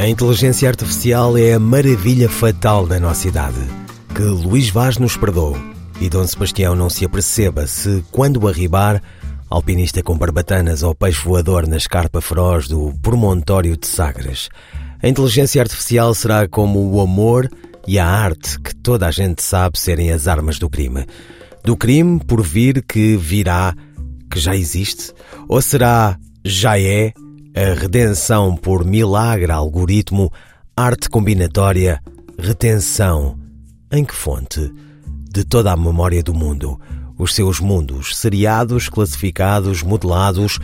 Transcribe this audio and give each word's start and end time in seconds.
A 0.00 0.08
inteligência 0.08 0.66
artificial 0.66 1.36
é 1.36 1.52
a 1.52 1.58
maravilha 1.58 2.26
fatal 2.26 2.86
da 2.86 2.98
nossa 2.98 3.28
idade, 3.28 3.60
que 4.14 4.22
Luís 4.22 4.70
Vaz 4.70 4.96
nos 4.96 5.14
perdoou 5.14 5.54
e 6.00 6.08
Dom 6.08 6.26
Sebastião 6.26 6.74
não 6.74 6.88
se 6.88 7.04
aperceba 7.04 7.66
se, 7.66 8.02
quando 8.10 8.48
arribar, 8.48 9.02
alpinista 9.50 10.02
com 10.02 10.16
barbatanas 10.16 10.82
ou 10.82 10.94
peixe 10.94 11.22
voador 11.22 11.66
na 11.66 11.76
escarpa 11.76 12.22
feroz 12.22 12.66
do 12.66 12.94
promontório 13.02 13.76
de 13.76 13.86
Sagres. 13.86 14.48
A 15.02 15.06
inteligência 15.06 15.60
artificial 15.60 16.14
será 16.14 16.48
como 16.48 16.90
o 16.90 16.98
amor 17.02 17.46
e 17.86 17.98
a 17.98 18.06
arte 18.08 18.58
que 18.58 18.74
toda 18.74 19.06
a 19.06 19.10
gente 19.10 19.42
sabe 19.42 19.78
serem 19.78 20.12
as 20.12 20.26
armas 20.26 20.58
do 20.58 20.70
crime. 20.70 21.04
Do 21.62 21.76
crime 21.76 22.18
por 22.26 22.40
vir 22.40 22.82
que 22.88 23.18
virá, 23.18 23.74
que 24.30 24.40
já 24.40 24.56
existe, 24.56 25.12
ou 25.46 25.60
será 25.60 26.16
já 26.42 26.80
é 26.80 27.12
a 27.54 27.74
redenção 27.74 28.56
por 28.56 28.84
milagre 28.84 29.50
algoritmo, 29.50 30.32
arte 30.76 31.08
combinatória, 31.08 32.00
retenção. 32.38 33.38
Em 33.90 34.04
que 34.04 34.14
fonte? 34.14 34.72
De 35.32 35.44
toda 35.44 35.72
a 35.72 35.76
memória 35.76 36.22
do 36.22 36.34
mundo, 36.34 36.80
os 37.18 37.34
seus 37.34 37.60
mundos, 37.60 38.16
seriados, 38.16 38.88
classificados, 38.88 39.82
modelados, 39.82 40.58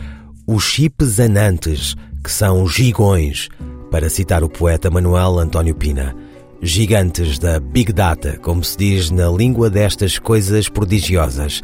os 0.45 0.63
chips 0.63 1.19
anantes, 1.19 1.95
que 2.23 2.31
são 2.31 2.67
gigões, 2.67 3.49
para 3.91 4.09
citar 4.09 4.43
o 4.43 4.49
poeta 4.49 4.89
Manuel 4.89 5.39
António 5.39 5.75
Pina. 5.75 6.15
Gigantes 6.61 7.37
da 7.37 7.59
Big 7.59 7.93
Data, 7.93 8.39
como 8.39 8.63
se 8.63 8.75
diz 8.77 9.11
na 9.11 9.29
língua 9.29 9.69
destas 9.69 10.17
coisas 10.17 10.67
prodigiosas. 10.67 11.61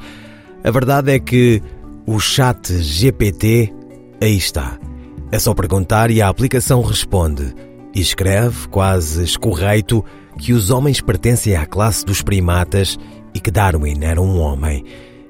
A 0.63 0.69
verdade 0.69 1.11
é 1.11 1.19
que 1.19 1.63
o 2.05 2.19
chat 2.19 2.71
GPT 2.79 3.73
Aí 4.23 4.37
está. 4.37 4.79
É 5.33 5.39
só 5.39 5.51
perguntar 5.51 6.11
e 6.11 6.21
a 6.21 6.27
aplicação 6.29 6.83
responde. 6.83 7.55
E 7.91 7.99
escreve, 7.99 8.67
quase 8.67 9.23
escorreito, 9.23 10.05
que 10.37 10.53
os 10.53 10.69
homens 10.69 11.01
pertencem 11.01 11.55
à 11.55 11.65
classe 11.65 12.05
dos 12.05 12.21
primatas 12.21 12.99
e 13.33 13.39
que 13.39 13.49
Darwin 13.49 13.97
era 14.03 14.21
um 14.21 14.39
homem. 14.39 14.85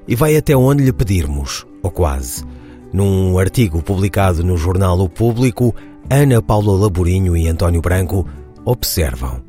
E 0.06 0.14
vai 0.14 0.36
até 0.36 0.58
onde 0.58 0.84
lhe 0.84 0.92
pedirmos, 0.92 1.66
ou 1.81 1.90
quase. 1.90 2.44
Num 2.92 3.40
artigo 3.40 3.81
publicado 3.81 4.44
no 4.44 4.58
jornal 4.58 5.00
O 5.00 5.08
Público, 5.08 5.74
Ana 6.09 6.42
Paula 6.42 6.78
Laborinho 6.78 7.38
e 7.38 7.48
António 7.48 7.80
Branco 7.80 8.28
observam. 8.66 9.42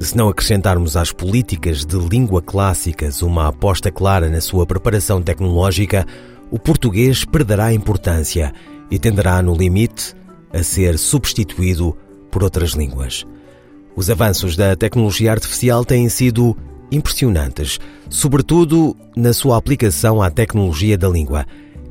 Se 0.00 0.16
não 0.16 0.30
acrescentarmos 0.30 0.96
às 0.96 1.12
políticas 1.12 1.84
de 1.84 1.98
língua 1.98 2.40
clássicas 2.40 3.20
uma 3.20 3.48
aposta 3.48 3.90
clara 3.90 4.30
na 4.30 4.40
sua 4.40 4.64
preparação 4.64 5.20
tecnológica, 5.20 6.06
o 6.50 6.58
português 6.58 7.26
perderá 7.26 7.70
importância 7.74 8.50
e 8.90 8.98
tenderá, 8.98 9.40
no 9.42 9.54
limite, 9.54 10.14
a 10.52 10.62
ser 10.62 10.98
substituído 10.98 11.96
por 12.30 12.42
outras 12.42 12.72
línguas. 12.72 13.24
Os 13.94 14.10
avanços 14.10 14.56
da 14.56 14.74
tecnologia 14.76 15.32
artificial 15.32 15.84
têm 15.84 16.08
sido 16.08 16.56
impressionantes, 16.90 17.78
sobretudo 18.08 18.96
na 19.16 19.32
sua 19.32 19.56
aplicação 19.56 20.20
à 20.20 20.30
tecnologia 20.30 20.98
da 20.98 21.08
língua. 21.08 21.46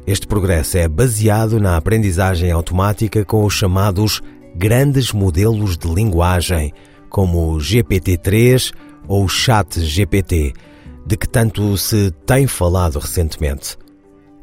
Este 0.06 0.28
progresso 0.28 0.78
é 0.78 0.88
baseado 0.88 1.59
na 1.59 1.78
aprendizagem 1.78 2.51
automática 2.51 3.24
com 3.24 3.45
os 3.45 3.53
chamados 3.53 4.22
grandes 4.56 5.13
modelos 5.13 5.78
de 5.78 5.88
linguagem, 5.88 6.74
como 7.09 7.53
o 7.53 7.57
GPT-3 7.57 8.74
ou 9.07 9.25
o 9.25 9.29
Chat-GPT, 9.29 10.53
de 11.06 11.18
que 11.18 11.28
tanto 11.28 11.78
se 11.78 12.12
tem 12.25 12.47
falado 12.47 13.00
recentemente. 13.00 13.78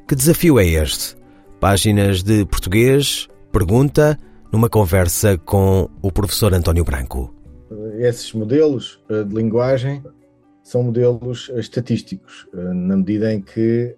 Que 0.09 0.15
desafio 0.15 0.59
é 0.59 0.67
este? 0.67 1.17
Páginas 1.61 2.23
de 2.23 2.45
português, 2.45 3.29
pergunta, 3.51 4.19
numa 4.53 4.69
conversa 4.69 5.39
com 5.39 5.89
o 6.03 6.13
professor 6.13 6.53
António 6.53 6.85
Branco. 6.85 7.35
Esses 7.99 8.31
modelos 8.35 9.03
eh, 9.09 9.25
de 9.25 9.35
linguagem 9.35 10.05
são 10.63 10.83
modelos 10.83 11.51
eh, 11.51 11.59
estatísticos, 11.59 12.47
eh, 12.53 12.57
na 12.75 12.99
medida 12.99 13.33
em 13.33 13.41
que 13.41 13.97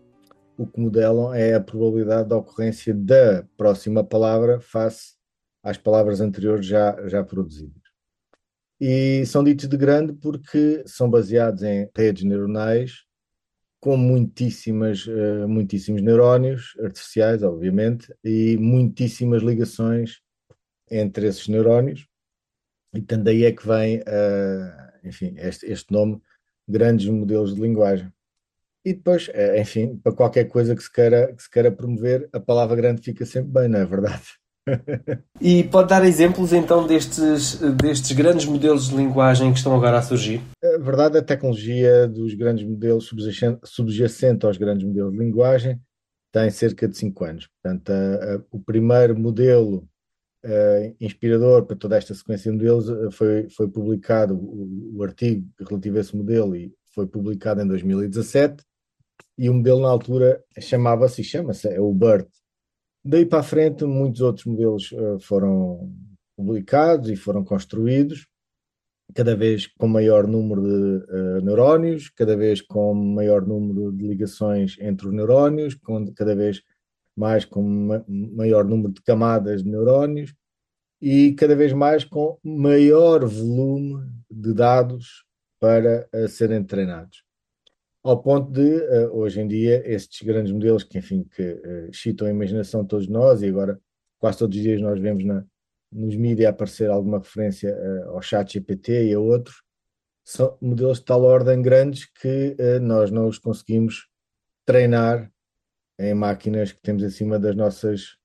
o 0.56 0.68
que 0.68 0.80
modelam 0.80 1.34
é 1.34 1.54
a 1.54 1.60
probabilidade 1.60 2.28
da 2.28 2.36
ocorrência 2.36 2.94
da 2.94 3.44
próxima 3.56 4.04
palavra 4.04 4.60
face 4.60 5.14
às 5.60 5.76
palavras 5.76 6.20
anteriores 6.20 6.64
já, 6.64 6.96
já 7.08 7.24
produzidas. 7.24 7.82
E 8.80 9.26
são 9.26 9.42
ditos 9.42 9.68
de 9.68 9.76
grande 9.76 10.12
porque 10.12 10.84
são 10.86 11.10
baseados 11.10 11.64
em 11.64 11.90
redes 11.94 12.22
neuronais 12.22 13.07
com 13.80 13.96
muitíssimas, 13.96 15.06
uh, 15.06 15.48
muitíssimos 15.48 16.02
neurónios 16.02 16.76
artificiais, 16.80 17.42
obviamente, 17.42 18.12
e 18.24 18.56
muitíssimas 18.56 19.42
ligações 19.42 20.20
entre 20.90 21.28
esses 21.28 21.46
neurónios. 21.48 22.06
E 22.92 23.00
portanto, 23.00 23.24
daí 23.24 23.44
é 23.44 23.52
que 23.52 23.66
vem, 23.66 23.98
uh, 23.98 25.06
enfim, 25.06 25.34
este, 25.38 25.66
este, 25.66 25.92
nome, 25.92 26.20
grandes 26.66 27.06
modelos 27.08 27.54
de 27.54 27.60
linguagem. 27.60 28.12
E 28.84 28.94
depois, 28.94 29.28
uh, 29.28 29.56
enfim, 29.58 29.96
para 29.96 30.12
qualquer 30.12 30.44
coisa 30.46 30.74
que 30.74 30.82
se, 30.82 30.92
queira, 30.92 31.32
que 31.34 31.42
se 31.42 31.50
queira 31.50 31.70
promover, 31.70 32.28
a 32.32 32.40
palavra 32.40 32.76
grande 32.76 33.02
fica 33.02 33.24
sempre 33.24 33.52
bem, 33.52 33.68
não 33.68 33.80
é 33.80 33.86
verdade? 33.86 34.38
e 35.40 35.64
pode 35.64 35.88
dar 35.88 36.04
exemplos 36.04 36.52
então 36.52 36.86
destes, 36.86 37.60
destes 37.76 38.12
grandes 38.12 38.46
modelos 38.46 38.88
de 38.88 38.96
linguagem 38.96 39.52
que 39.52 39.58
estão 39.58 39.74
agora 39.74 39.98
a 39.98 40.02
surgir? 40.02 40.40
A 40.62 40.78
verdade, 40.78 41.18
a 41.18 41.22
tecnologia 41.22 42.06
dos 42.06 42.34
grandes 42.34 42.66
modelos 42.66 43.06
subjacente, 43.06 43.60
subjacente 43.64 44.46
aos 44.46 44.56
grandes 44.56 44.86
modelos 44.86 45.12
de 45.12 45.18
linguagem 45.18 45.80
tem 46.32 46.50
cerca 46.50 46.86
de 46.86 46.96
5 46.96 47.24
anos. 47.24 47.46
Portanto, 47.46 47.90
a, 47.90 48.34
a, 48.34 48.40
o 48.50 48.60
primeiro 48.60 49.18
modelo 49.18 49.88
uh, 50.44 50.96
inspirador 51.00 51.64
para 51.64 51.76
toda 51.76 51.96
esta 51.96 52.14
sequência 52.14 52.50
de 52.50 52.56
modelos 52.56 52.88
uh, 52.88 53.10
foi, 53.10 53.48
foi 53.50 53.68
publicado, 53.68 54.34
o, 54.34 54.96
o, 54.96 55.02
artigo 55.02 55.46
relativo 55.58 55.96
a 55.96 56.00
esse 56.00 56.16
modelo 56.16 56.56
e 56.56 56.72
foi 56.94 57.06
publicado 57.06 57.62
em 57.62 57.66
2017 57.66 58.62
e 59.36 59.48
o 59.48 59.54
modelo 59.54 59.80
na 59.80 59.88
altura 59.88 60.42
chamava-se, 60.60 61.22
chama-se, 61.22 61.68
é 61.68 61.80
o 61.80 61.92
BERT, 61.92 62.28
Daí 63.10 63.24
para 63.24 63.38
a 63.38 63.42
frente, 63.42 63.86
muitos 63.86 64.20
outros 64.20 64.44
modelos 64.44 64.92
uh, 64.92 65.18
foram 65.18 65.90
publicados 66.36 67.08
e 67.08 67.16
foram 67.16 67.42
construídos, 67.42 68.26
cada 69.14 69.34
vez 69.34 69.66
com 69.66 69.88
maior 69.88 70.26
número 70.26 70.60
de 70.60 71.10
uh, 71.10 71.40
neurónios, 71.40 72.10
cada 72.10 72.36
vez 72.36 72.60
com 72.60 72.92
maior 72.92 73.46
número 73.46 73.90
de 73.92 74.06
ligações 74.06 74.76
entre 74.78 75.08
os 75.08 75.14
neurónios, 75.14 75.74
com, 75.74 76.12
cada 76.12 76.36
vez 76.36 76.60
mais 77.16 77.46
com 77.46 77.62
ma 77.62 78.04
maior 78.06 78.66
número 78.66 78.92
de 78.92 79.00
camadas 79.00 79.62
de 79.62 79.70
neurónios 79.70 80.34
e 81.00 81.32
cada 81.32 81.56
vez 81.56 81.72
mais 81.72 82.04
com 82.04 82.38
maior 82.44 83.24
volume 83.24 84.06
de 84.30 84.52
dados 84.52 85.24
para 85.58 86.06
uh, 86.14 86.28
serem 86.28 86.62
treinados 86.62 87.26
ao 88.08 88.22
ponto 88.22 88.50
de, 88.50 88.62
uh, 88.62 89.14
hoje 89.14 89.38
em 89.38 89.46
dia, 89.46 89.82
estes 89.84 90.26
grandes 90.26 90.50
modelos 90.50 90.82
que, 90.82 90.96
enfim, 90.96 91.24
que 91.24 91.42
uh, 91.42 91.90
excitam 91.90 92.26
a 92.26 92.30
imaginação 92.30 92.80
de 92.82 92.88
todos 92.88 93.06
nós, 93.06 93.42
e 93.42 93.48
agora 93.48 93.78
quase 94.18 94.38
todos 94.38 94.56
os 94.56 94.62
dias 94.62 94.80
nós 94.80 94.98
vemos 94.98 95.26
na, 95.26 95.44
nos 95.92 96.16
mídias 96.16 96.48
aparecer 96.48 96.88
alguma 96.88 97.18
referência 97.18 97.70
uh, 97.70 98.12
ao 98.12 98.22
chat 98.22 98.50
GPT 98.50 99.10
e 99.10 99.12
a 99.12 99.20
outros, 99.20 99.62
são 100.24 100.56
modelos 100.58 101.00
de 101.00 101.04
tal 101.04 101.22
ordem 101.22 101.60
grandes 101.60 102.06
que 102.06 102.54
nós 102.82 103.10
não 103.10 103.28
os 103.28 103.38
conseguimos 103.38 104.08
treinar 104.66 105.32
em 105.98 106.12
máquinas 106.12 106.70
que 106.70 106.82
temos 106.82 107.02
acima 107.02 107.38
das 107.38 107.56
nossas, 107.56 108.18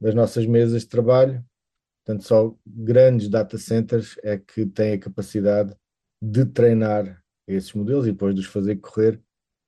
das 0.00 0.16
nossas 0.16 0.46
mesas 0.46 0.82
de 0.82 0.88
trabalho. 0.88 1.44
Portanto, 2.04 2.24
só 2.24 2.52
grandes 2.66 3.28
data 3.28 3.56
centers 3.56 4.16
é 4.24 4.36
que 4.36 4.66
têm 4.66 4.94
a 4.94 4.98
capacidade 4.98 5.76
de 6.20 6.44
treinar 6.44 7.22
esses 7.46 7.72
modelos 7.72 8.06
e 8.06 8.12
depois 8.12 8.34
de 8.34 8.40
os 8.40 8.46
fazer 8.46 8.76
correr 8.76 9.22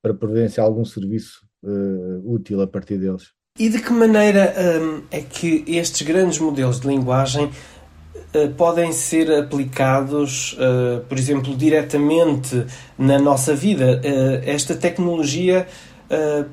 para 0.07 0.13
providenciar 0.13 0.65
algum 0.65 0.85
serviço 0.85 1.45
uh, 1.63 2.33
útil 2.33 2.61
a 2.61 2.67
partir 2.67 2.97
deles. 2.97 3.31
E 3.59 3.69
de 3.69 3.81
que 3.81 3.91
maneira 3.91 4.53
um, 4.81 5.01
é 5.11 5.19
que 5.19 5.63
estes 5.67 6.03
grandes 6.03 6.39
modelos 6.39 6.79
de 6.79 6.87
linguagem 6.87 7.45
uh, 7.45 8.49
podem 8.55 8.91
ser 8.93 9.31
aplicados, 9.31 10.53
uh, 10.53 11.01
por 11.09 11.17
exemplo, 11.17 11.55
diretamente 11.55 12.65
na 12.97 13.19
nossa 13.19 13.53
vida? 13.55 14.01
esta 14.45 14.75
tecnologia 14.75 15.67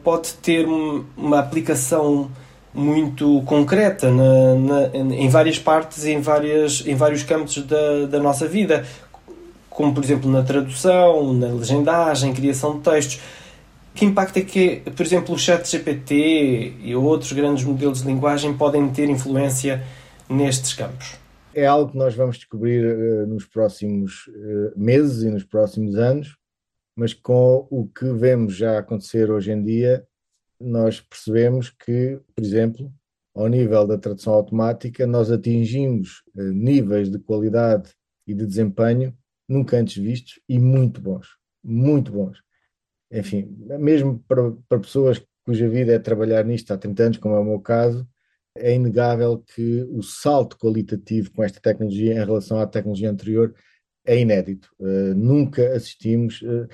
pode 0.02 0.34
ter 0.34 0.66
uma 0.66 1.38
aplicação 1.38 2.28
muito 2.72 3.40
concreta 3.42 4.10
na, 4.10 4.54
na, 4.56 5.14
em 5.14 5.28
várias 5.28 5.60
partes, 5.60 6.04
em, 6.04 6.20
várias, 6.20 6.84
em 6.84 6.96
vários 6.96 7.22
campos 7.22 7.58
da, 7.64 8.06
da 8.06 8.18
nossa 8.18 8.48
vida 8.48 8.84
como 9.74 9.92
por 9.92 10.02
exemplo 10.02 10.30
na 10.30 10.42
tradução, 10.42 11.34
na 11.34 11.48
legendagem, 11.48 12.32
criação 12.32 12.76
de 12.76 12.80
textos. 12.80 13.20
Que 13.94 14.04
impacto 14.04 14.36
é 14.38 14.42
que, 14.42 14.82
por 14.96 15.06
exemplo, 15.06 15.34
o 15.34 15.38
chat 15.38 15.64
GPT 15.70 16.74
e 16.80 16.96
outros 16.96 17.32
grandes 17.32 17.64
modelos 17.64 18.02
de 18.02 18.08
linguagem 18.08 18.56
podem 18.56 18.90
ter 18.92 19.08
influência 19.08 19.84
nestes 20.28 20.74
campos? 20.74 21.16
É 21.54 21.64
algo 21.64 21.92
que 21.92 21.96
nós 21.96 22.12
vamos 22.12 22.36
descobrir 22.36 22.84
uh, 22.84 23.26
nos 23.28 23.46
próximos 23.46 24.26
uh, 24.26 24.72
meses 24.76 25.22
e 25.22 25.30
nos 25.30 25.44
próximos 25.44 25.94
anos, 25.94 26.36
mas 26.96 27.14
com 27.14 27.68
o 27.70 27.86
que 27.86 28.12
vemos 28.12 28.56
já 28.56 28.78
acontecer 28.80 29.30
hoje 29.30 29.52
em 29.52 29.62
dia, 29.62 30.04
nós 30.60 31.00
percebemos 31.00 31.70
que, 31.70 32.18
por 32.34 32.44
exemplo, 32.44 32.92
ao 33.32 33.46
nível 33.46 33.86
da 33.86 33.96
tradução 33.96 34.32
automática, 34.32 35.06
nós 35.06 35.30
atingimos 35.30 36.24
uh, 36.34 36.42
níveis 36.42 37.08
de 37.08 37.20
qualidade 37.20 37.92
e 38.26 38.34
de 38.34 38.44
desempenho 38.44 39.16
nunca 39.48 39.76
antes 39.76 40.02
vistos 40.02 40.40
e 40.48 40.58
muito 40.58 41.00
bons, 41.00 41.28
muito 41.62 42.10
bons. 42.10 42.42
Enfim, 43.10 43.56
mesmo 43.78 44.18
para, 44.26 44.52
para 44.68 44.80
pessoas 44.80 45.24
cuja 45.44 45.68
vida 45.68 45.92
é 45.92 45.98
trabalhar 45.98 46.44
nisto 46.44 46.72
há 46.72 46.78
30 46.78 47.02
anos, 47.02 47.18
como 47.18 47.34
é 47.34 47.38
o 47.38 47.44
meu 47.44 47.60
caso, 47.60 48.08
é 48.56 48.74
inegável 48.74 49.38
que 49.38 49.82
o 49.90 50.02
salto 50.02 50.56
qualitativo 50.56 51.30
com 51.32 51.42
esta 51.42 51.60
tecnologia 51.60 52.12
em 52.12 52.24
relação 52.24 52.58
à 52.58 52.66
tecnologia 52.66 53.10
anterior 53.10 53.54
é 54.06 54.18
inédito. 54.18 54.70
Uh, 54.78 55.14
nunca 55.14 55.74
assistimos, 55.74 56.40
uh, 56.42 56.68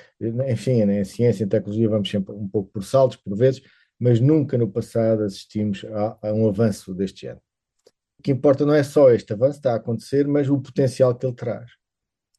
enfim, 0.48 0.82
em 0.82 1.04
ciência 1.04 1.44
e 1.44 1.46
tecnologia 1.46 1.88
vamos 1.88 2.10
sempre 2.10 2.34
um 2.34 2.48
pouco 2.48 2.70
por 2.72 2.84
saltos, 2.84 3.16
por 3.16 3.36
vezes, 3.36 3.62
mas 3.98 4.20
nunca 4.20 4.58
no 4.58 4.70
passado 4.70 5.22
assistimos 5.22 5.84
a, 5.84 6.28
a, 6.28 6.32
um 6.32 6.48
avanço 6.48 6.94
deste 6.94 7.22
género. 7.22 7.42
O 8.18 8.22
que 8.22 8.32
importa 8.32 8.66
não 8.66 8.74
é 8.74 8.82
só 8.82 9.10
este 9.10 9.32
avanço, 9.32 9.58
está 9.58 9.72
a 9.72 9.76
acontecer, 9.76 10.26
mas 10.26 10.48
o 10.50 10.60
potencial 10.60 11.14
que 11.14 11.24
ele 11.24 11.34
traz. 11.34 11.70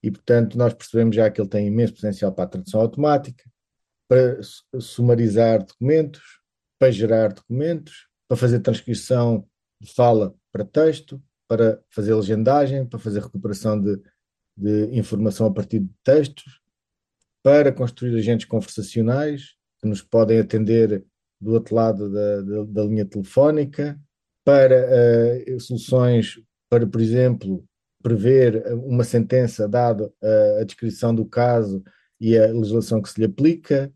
E, 0.03 0.11
portanto, 0.11 0.57
nós 0.57 0.73
percebemos 0.73 1.15
já 1.15 1.29
que 1.29 1.39
ele 1.39 1.49
tem 1.49 1.67
imenso 1.67 1.93
potencial 1.93 2.31
para 2.31 2.43
a 2.43 2.47
tradução 2.47 2.81
automática, 2.81 3.43
para 4.11 4.41
sumarizar 4.77 5.65
documentos, 5.65 6.21
para 6.77 6.91
gerar 6.91 7.31
documentos, 7.31 8.09
para 8.27 8.35
fazer 8.35 8.59
transcrição 8.59 9.47
de 9.79 9.89
fala 9.93 10.35
para 10.51 10.65
texto, 10.65 11.23
para 11.47 11.81
fazer 11.89 12.13
legendagem, 12.13 12.85
para 12.85 12.99
fazer 12.99 13.21
recuperação 13.21 13.79
de, 13.79 14.01
de 14.57 14.99
informação 14.99 15.47
a 15.47 15.53
partir 15.53 15.79
de 15.79 15.89
textos, 16.03 16.59
para 17.41 17.71
construir 17.71 18.13
agentes 18.17 18.45
conversacionais 18.45 19.55
que 19.79 19.87
nos 19.87 20.01
podem 20.01 20.41
atender 20.41 21.05
do 21.39 21.53
outro 21.53 21.73
lado 21.73 22.11
da, 22.11 22.41
da, 22.41 22.63
da 22.65 22.83
linha 22.83 23.05
telefónica, 23.05 23.97
para 24.43 24.75
uh, 25.55 25.59
soluções 25.61 26.37
para, 26.69 26.85
por 26.85 26.99
exemplo, 26.99 27.63
prever 28.03 28.61
uma 28.73 29.05
sentença 29.05 29.69
dada 29.69 30.11
uh, 30.21 30.59
a 30.59 30.65
descrição 30.65 31.15
do 31.15 31.25
caso 31.25 31.81
e 32.19 32.37
a 32.37 32.47
legislação 32.47 33.01
que 33.01 33.09
se 33.09 33.17
lhe 33.17 33.25
aplica, 33.25 33.89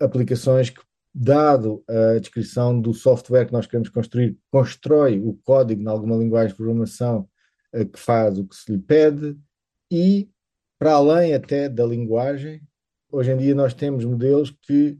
aplicações 0.00 0.70
que 0.70 0.80
dado 1.14 1.82
a 1.88 2.18
descrição 2.18 2.80
do 2.80 2.94
software 2.94 3.46
que 3.46 3.52
nós 3.52 3.66
queremos 3.66 3.88
construir, 3.88 4.38
constrói 4.50 5.18
o 5.18 5.34
código 5.44 5.82
em 5.82 5.88
alguma 5.88 6.16
linguagem 6.16 6.50
de 6.50 6.56
programação 6.56 7.28
uh, 7.74 7.86
que 7.86 7.98
faz 7.98 8.38
o 8.38 8.46
que 8.46 8.54
se 8.54 8.70
lhe 8.70 8.78
pede 8.78 9.36
e, 9.90 10.30
para 10.78 10.92
além 10.92 11.34
até 11.34 11.68
da 11.68 11.84
linguagem, 11.84 12.62
hoje 13.10 13.32
em 13.32 13.36
dia 13.36 13.54
nós 13.54 13.74
temos 13.74 14.04
modelos 14.04 14.54
que 14.62 14.98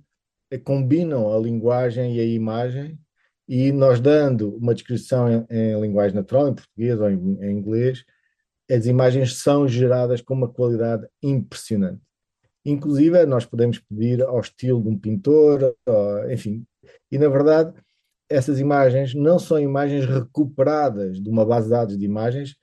uh, 0.53 0.61
combinam 0.65 1.33
a 1.33 1.39
linguagem 1.39 2.17
e 2.17 2.21
a 2.21 2.25
imagem 2.25 2.99
e 3.47 3.71
nós 3.71 4.01
dando 4.01 4.57
uma 4.57 4.75
descrição 4.75 5.31
em, 5.31 5.47
em 5.49 5.81
linguagem 5.81 6.17
natural, 6.17 6.49
em 6.49 6.55
português 6.55 7.01
ou 7.01 7.11
em, 7.11 7.39
em 7.43 7.59
inglês, 7.59 8.05
as 8.71 8.85
imagens 8.87 9.37
são 9.37 9.67
geradas 9.67 10.21
com 10.21 10.35
uma 10.35 10.49
qualidade 10.49 11.07
impressionante. 11.23 12.03
Inclusive, 12.71 13.25
nós 13.27 13.47
podemos 13.47 13.79
pedir 13.79 14.23
ao 14.23 14.41
estilo 14.41 14.83
de 14.83 14.89
um 14.89 14.99
pintor, 14.99 15.75
enfim. 16.31 16.67
E, 17.11 17.19
na 17.19 17.29
verdade, 17.29 17.73
essas 18.29 18.61
imagens 18.61 19.15
não 19.15 19.39
são 19.39 19.59
imagens 19.59 20.05
recuperadas 20.05 21.21
de 21.21 21.31
uma 21.31 21.47
base 21.47 21.67
de 21.67 21.71
dados 21.71 21.99
de 21.99 22.05
imagens, 22.05 22.51
de 22.51 22.57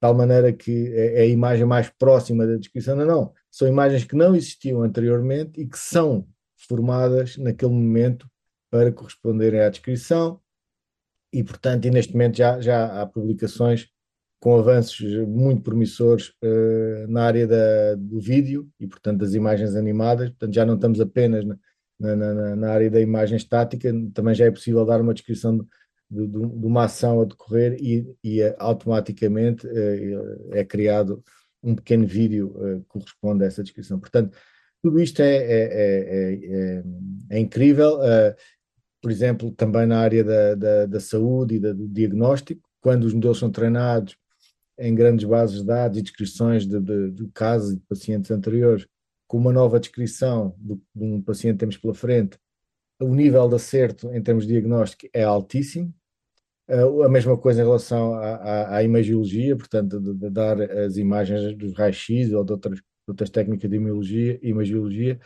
tal 0.00 0.14
maneira 0.14 0.52
que 0.52 0.88
é, 0.92 1.20
é 1.20 1.22
a 1.22 1.26
imagem 1.26 1.64
mais 1.64 1.88
próxima 1.88 2.46
da 2.46 2.56
descrição. 2.56 2.96
Não, 2.96 3.06
não. 3.06 3.32
São 3.50 3.68
imagens 3.68 4.04
que 4.04 4.16
não 4.16 4.34
existiam 4.34 4.82
anteriormente 4.82 5.60
e 5.60 5.66
que 5.66 5.78
são 5.78 6.26
formadas 6.56 7.36
naquele 7.36 7.72
momento 7.72 8.28
para 8.70 8.90
corresponderem 8.90 9.60
à 9.60 9.68
descrição. 9.68 10.40
E, 11.32 11.44
portanto, 11.44 11.84
e 11.84 11.90
neste 11.90 12.12
momento 12.12 12.36
já, 12.36 12.60
já 12.60 13.00
há 13.00 13.06
publicações 13.06 13.88
com 14.44 14.58
avanços 14.58 15.00
muito 15.26 15.62
promissores 15.62 16.28
uh, 16.44 17.08
na 17.08 17.24
área 17.24 17.46
da, 17.46 17.94
do 17.94 18.20
vídeo 18.20 18.68
e, 18.78 18.86
portanto, 18.86 19.20
das 19.20 19.32
imagens 19.32 19.74
animadas. 19.74 20.28
Portanto, 20.28 20.54
já 20.54 20.66
não 20.66 20.74
estamos 20.74 21.00
apenas 21.00 21.46
na, 21.98 22.14
na, 22.14 22.54
na, 22.54 22.70
área 22.70 22.90
da 22.90 23.00
imagem 23.00 23.38
estática, 23.38 23.90
também 24.12 24.34
já 24.34 24.44
é 24.44 24.50
possível 24.50 24.84
dar 24.84 25.00
uma 25.00 25.14
descrição 25.14 25.56
de, 25.56 25.64
de, 26.10 26.26
de 26.28 26.66
uma 26.66 26.84
ação 26.84 27.22
a 27.22 27.24
decorrer 27.24 27.78
e, 27.80 28.06
e 28.22 28.42
uh, 28.42 28.54
automaticamente 28.58 29.66
uh, 29.66 30.52
é 30.52 30.62
criado 30.62 31.24
um 31.62 31.74
pequeno 31.74 32.06
vídeo 32.06 32.54
que 32.82 32.84
corresponde 32.88 33.44
a 33.44 33.46
essa 33.46 33.62
descrição. 33.62 33.98
Portanto, 33.98 34.36
tudo 34.82 35.00
isto 35.00 35.22
é, 35.22 35.36
é, 35.36 35.62
é, 35.72 36.34
é, 36.44 36.84
é 37.30 37.38
incrível. 37.38 37.98
por 39.00 39.10
exemplo, 39.10 39.50
também 39.52 39.86
na 39.86 40.00
área 40.00 40.22
da, 40.22 40.54
da, 40.54 40.84
da 40.84 41.00
saúde 41.00 41.54
e 41.54 41.58
da, 41.58 41.72
do 41.72 41.88
diagnóstico, 41.88 42.60
quando 42.82 43.04
os 43.04 43.14
modelos 43.14 43.38
são 43.38 43.50
treinados 43.50 44.14
em 44.78 44.94
grandes 44.94 45.24
bases 45.24 45.60
de 45.60 45.66
dados 45.66 45.98
e 45.98 46.02
descrições 46.02 46.66
de, 46.66 46.80
de, 46.80 47.10
de 47.10 47.28
casos 47.28 47.72
e 47.72 47.76
de 47.76 47.82
pacientes 47.82 48.30
anteriores, 48.30 48.86
com 49.26 49.38
uma 49.38 49.52
nova 49.52 49.80
descrição 49.80 50.54
de, 50.58 50.74
de 50.74 51.04
um 51.04 51.22
paciente 51.22 51.54
que 51.54 51.60
temos 51.60 51.76
pela 51.76 51.94
frente, 51.94 52.38
o 53.00 53.14
nível 53.14 53.48
de 53.48 53.56
acerto 53.56 54.12
em 54.12 54.22
termos 54.22 54.46
de 54.46 54.52
diagnóstico 54.52 55.08
é 55.12 55.22
altíssimo. 55.22 55.92
Uh, 56.68 57.02
a 57.02 57.08
mesma 57.08 57.36
coisa 57.36 57.60
em 57.60 57.64
relação 57.64 58.14
à, 58.14 58.34
à, 58.36 58.76
à 58.76 58.82
imagiologia, 58.82 59.54
portanto, 59.56 60.00
de, 60.00 60.14
de, 60.14 60.30
dar 60.30 60.60
as 60.60 60.96
imagens 60.96 61.54
dos 61.56 61.74
raios-x 61.74 62.32
ou 62.32 62.42
de 62.44 62.52
outras, 62.52 62.78
de 62.78 62.84
outras 63.08 63.30
técnicas 63.30 63.68
de 63.68 63.76
imagiologia, 63.76 64.38
imagiologia, 64.42 65.20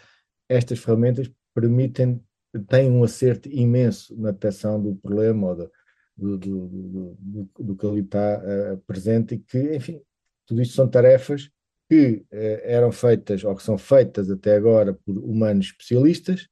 estas 0.48 0.80
ferramentas 0.80 1.30
permitem, 1.54 2.20
têm 2.66 2.90
um 2.90 3.04
acerto 3.04 3.48
imenso 3.48 4.20
na 4.20 4.32
detecção 4.32 4.82
do 4.82 4.96
problema 4.96 5.48
ou 5.48 5.70
do, 6.18 6.36
do, 6.36 7.16
do, 7.20 7.50
do 7.60 7.76
que 7.76 7.86
ali 7.86 8.00
está 8.00 8.38
uh, 8.38 8.78
presente 8.78 9.36
e 9.36 9.38
que, 9.38 9.76
enfim, 9.76 10.02
tudo 10.46 10.60
isto 10.60 10.74
são 10.74 10.88
tarefas 10.88 11.48
que 11.88 12.24
uh, 12.32 12.60
eram 12.64 12.90
feitas 12.90 13.44
ou 13.44 13.54
que 13.54 13.62
são 13.62 13.78
feitas 13.78 14.28
até 14.28 14.56
agora 14.56 14.92
por 14.92 15.16
humanos 15.16 15.66
especialistas 15.66 16.48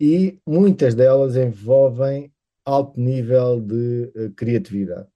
e 0.00 0.38
muitas 0.46 0.94
delas 0.94 1.36
envolvem 1.36 2.32
alto 2.64 3.00
nível 3.00 3.60
de 3.60 4.12
uh, 4.14 4.30
criatividade 4.36 5.08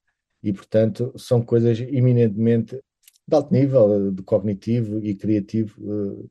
e, 0.43 0.53
portanto, 0.53 1.13
são 1.17 1.41
coisas 1.41 1.79
eminentemente 1.79 2.81
de 3.29 3.37
alto 3.37 3.53
nível 3.53 4.11
de 4.11 4.23
cognitivo 4.25 4.99
e 5.05 5.15
criativo 5.15 6.29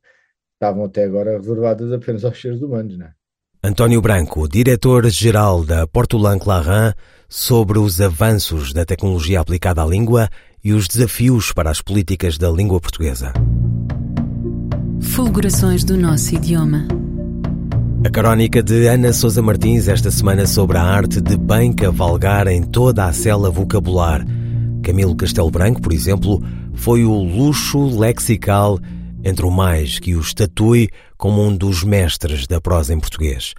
estavam 0.55 0.83
até 0.83 1.05
agora 1.05 1.37
reservadas 1.37 1.93
apenas 1.93 2.25
aos 2.25 2.41
seres 2.41 2.61
humanos, 2.61 2.97
não 2.97 3.05
é? 3.05 3.13
António 3.61 4.01
Branco, 4.01 4.47
diretor-geral 4.47 5.65
da 5.65 5.85
Portolan 5.85 6.39
Clarin, 6.39 6.93
sobre 7.29 7.77
os 7.77 8.01
avanços 8.01 8.73
da 8.73 8.83
tecnologia 8.83 9.39
aplicada 9.39 9.83
à 9.83 9.85
língua 9.85 10.27
e 10.63 10.73
os 10.73 10.87
desafios 10.87 11.53
para 11.53 11.69
as 11.69 11.81
políticas 11.81 12.37
da 12.37 12.49
língua 12.49 12.81
portuguesa. 12.81 13.31
Fulgurações 14.99 15.83
do 15.83 15.95
nosso 15.95 16.35
idioma. 16.35 16.87
A 18.05 18.09
crónica 18.09 18.63
de 18.63 18.87
Ana 18.87 19.13
Sousa 19.13 19.41
Martins 19.41 19.87
esta 19.87 20.09
semana 20.09 20.47
sobre 20.47 20.77
a 20.77 20.83
arte 20.83 21.21
de 21.21 21.37
bem 21.37 21.71
cavalgar 21.71 22.47
em 22.47 22.63
toda 22.63 23.05
a 23.05 23.13
cela 23.13 23.51
vocabular. 23.51 24.25
Camilo 24.81 25.15
Castelo 25.15 25.51
Branco, 25.51 25.81
por 25.81 25.93
exemplo, 25.93 26.41
foi 26.73 27.03
o 27.03 27.13
luxo 27.13 27.99
lexical 27.99 28.79
entre 29.23 29.45
o 29.45 29.51
mais 29.51 29.99
que 29.99 30.15
o 30.15 30.21
estatui 30.21 30.89
como 31.17 31.45
um 31.45 31.55
dos 31.55 31.83
mestres 31.83 32.47
da 32.47 32.59
prosa 32.61 32.93
em 32.93 32.99
português. 32.99 33.53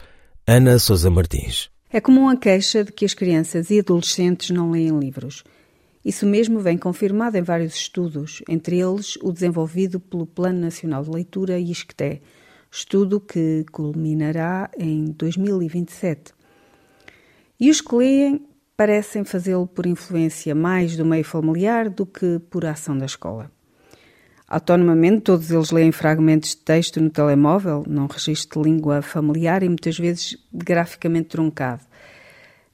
Ana 0.47 0.79
Sousa 0.79 1.11
Martins. 1.11 1.71
É 1.93 2.01
comum 2.01 2.29
a 2.29 2.37
queixa 2.37 2.85
de 2.85 2.93
que 2.93 3.05
as 3.05 3.15
crianças 3.15 3.69
e 3.69 3.81
adolescentes 3.81 4.51
não 4.51 4.71
leem 4.71 4.97
livros. 4.97 5.43
Isso 6.05 6.25
mesmo 6.25 6.61
vem 6.61 6.79
confirmado 6.79 7.37
em 7.37 7.43
vários 7.43 7.75
estudos, 7.75 8.41
entre 8.49 8.79
eles 8.79 9.17
o 9.17 9.33
desenvolvido 9.33 9.99
pelo 9.99 10.25
Plano 10.25 10.61
Nacional 10.61 11.03
de 11.03 11.11
Leitura 11.11 11.59
e 11.59 11.69
ISCTE, 11.69 12.23
estudo 12.71 13.19
que 13.19 13.67
culminará 13.73 14.71
em 14.79 15.07
2027. 15.07 16.33
E 17.59 17.69
os 17.69 17.81
que 17.81 17.97
leem 17.97 18.47
parecem 18.77 19.25
fazê-lo 19.25 19.67
por 19.67 19.85
influência 19.85 20.55
mais 20.55 20.97
do 20.97 21.05
meio 21.05 21.25
familiar 21.25 21.91
do 21.91 22.07
que 22.07 22.39
por 22.49 22.65
ação 22.67 22.97
da 22.97 23.07
escola. 23.07 23.51
Autonomamente, 24.51 25.21
todos 25.21 25.49
eles 25.53 25.71
leem 25.71 25.93
fragmentos 25.93 26.51
de 26.51 26.57
texto 26.57 27.01
no 27.01 27.09
telemóvel, 27.09 27.85
num 27.87 28.07
registro 28.07 28.61
de 28.61 28.69
língua 28.69 29.01
familiar 29.01 29.63
e 29.63 29.69
muitas 29.69 29.97
vezes 29.97 30.37
graficamente 30.53 31.29
truncado. 31.29 31.85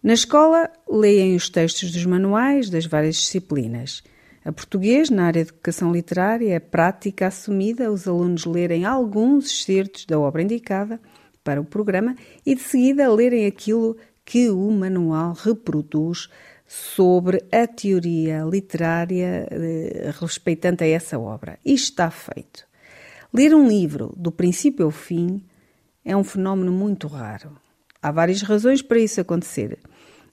Na 0.02 0.14
escola, 0.14 0.70
leem 0.90 1.36
os 1.36 1.50
textos 1.50 1.92
dos 1.92 2.06
manuais 2.06 2.70
das 2.70 2.86
várias 2.86 3.16
disciplinas. 3.16 4.02
A 4.42 4.50
português, 4.50 5.10
na 5.10 5.26
área 5.26 5.44
de 5.44 5.50
educação 5.50 5.92
literária, 5.92 6.54
é 6.54 6.58
prática 6.58 7.26
assumida 7.26 7.92
os 7.92 8.08
alunos 8.08 8.46
lerem 8.46 8.86
alguns 8.86 9.50
excertos 9.50 10.06
da 10.06 10.18
obra 10.18 10.40
indicada 10.40 10.98
para 11.44 11.60
o 11.60 11.64
programa 11.64 12.16
e 12.46 12.54
de 12.54 12.62
seguida 12.62 13.12
lerem 13.12 13.44
aquilo 13.44 13.98
que 14.24 14.48
o 14.48 14.70
manual 14.70 15.34
reproduz 15.34 16.30
sobre 16.66 17.44
a 17.52 17.66
teoria 17.66 18.42
literária 18.42 19.46
eh, 19.50 20.12
respeitante 20.20 20.82
a 20.82 20.88
essa 20.88 21.18
obra. 21.18 21.58
Isto 21.64 21.90
está 21.90 22.10
feito. 22.10 22.66
Ler 23.32 23.54
um 23.54 23.68
livro 23.68 24.12
do 24.16 24.32
princípio 24.32 24.86
ao 24.86 24.90
fim 24.90 25.44
é 26.04 26.16
um 26.16 26.24
fenómeno 26.24 26.72
muito 26.72 27.06
raro. 27.06 27.56
Há 28.02 28.10
várias 28.10 28.42
razões 28.42 28.82
para 28.82 28.98
isso 28.98 29.20
acontecer. 29.20 29.78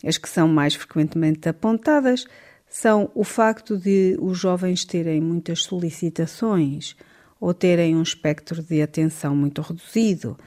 As 0.04 0.18
que 0.18 0.30
são 0.30 0.48
mais 0.48 0.76
frequentemente 0.76 1.48
apontadas 1.48 2.26
são 2.68 3.12
o 3.14 3.24
facto 3.24 3.78
de 3.78 4.18
os 4.20 4.38
jovens 4.38 4.84
terem 4.86 5.22
muitas 5.22 5.64
solicitações 5.64 6.96
ou 7.40 7.54
terem 7.54 7.96
um 7.96 8.02
espectro 8.02 8.64
de 8.64 8.82
atenção 8.82 9.36
muito 9.36 9.62
reduzido 9.62 10.38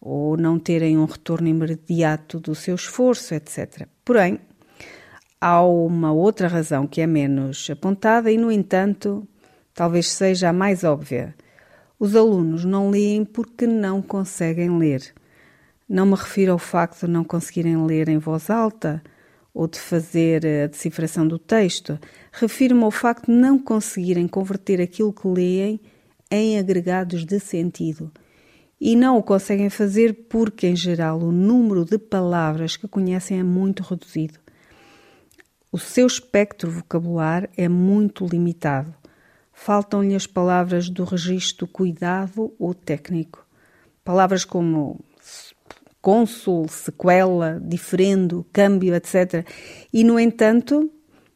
ou 0.00 0.36
não 0.36 0.58
terem 0.58 0.98
um 0.98 1.04
retorno 1.04 1.48
imediato 1.48 2.38
do 2.38 2.54
seu 2.54 2.74
esforço, 2.74 3.34
etc. 3.34 3.88
Porém, 4.04 4.38
há 5.44 5.62
uma 5.62 6.10
outra 6.10 6.48
razão 6.48 6.86
que 6.86 7.02
é 7.02 7.06
menos 7.06 7.68
apontada 7.70 8.32
e, 8.32 8.38
no 8.38 8.50
entanto, 8.50 9.28
talvez 9.74 10.10
seja 10.10 10.48
a 10.48 10.52
mais 10.54 10.84
óbvia. 10.84 11.34
Os 12.00 12.16
alunos 12.16 12.64
não 12.64 12.88
leem 12.88 13.26
porque 13.26 13.66
não 13.66 14.00
conseguem 14.00 14.78
ler. 14.78 15.12
Não 15.86 16.06
me 16.06 16.14
refiro 16.14 16.52
ao 16.52 16.58
facto 16.58 17.04
de 17.04 17.12
não 17.12 17.22
conseguirem 17.22 17.84
ler 17.84 18.08
em 18.08 18.16
voz 18.16 18.48
alta 18.48 19.02
ou 19.52 19.68
de 19.68 19.78
fazer 19.78 20.46
a 20.46 20.66
decifração 20.66 21.28
do 21.28 21.38
texto. 21.38 21.98
Refiro-me 22.32 22.82
ao 22.82 22.90
facto 22.90 23.26
de 23.26 23.32
não 23.32 23.58
conseguirem 23.58 24.26
converter 24.26 24.80
aquilo 24.80 25.12
que 25.12 25.28
leem 25.28 25.78
em 26.30 26.58
agregados 26.58 27.26
de 27.26 27.38
sentido 27.38 28.10
e 28.80 28.96
não 28.96 29.18
o 29.18 29.22
conseguem 29.22 29.68
fazer 29.68 30.24
porque, 30.26 30.66
em 30.66 30.74
geral, 30.74 31.18
o 31.20 31.30
número 31.30 31.84
de 31.84 31.98
palavras 31.98 32.78
que 32.78 32.88
conhecem 32.88 33.38
é 33.38 33.42
muito 33.42 33.82
reduzido. 33.82 34.43
O 35.74 35.78
seu 35.78 36.06
espectro 36.06 36.70
vocabular 36.70 37.50
é 37.56 37.68
muito 37.68 38.24
limitado. 38.24 38.94
Faltam-lhe 39.52 40.14
as 40.14 40.24
palavras 40.24 40.88
do 40.88 41.02
registro 41.02 41.66
cuidado 41.66 42.54
ou 42.60 42.72
técnico. 42.72 43.44
Palavras 44.04 44.44
como 44.44 45.04
cônsul, 46.00 46.68
sequela, 46.68 47.60
diferendo, 47.60 48.46
câmbio, 48.52 48.94
etc. 48.94 49.44
E, 49.92 50.04
no 50.04 50.16
entanto, 50.16 50.88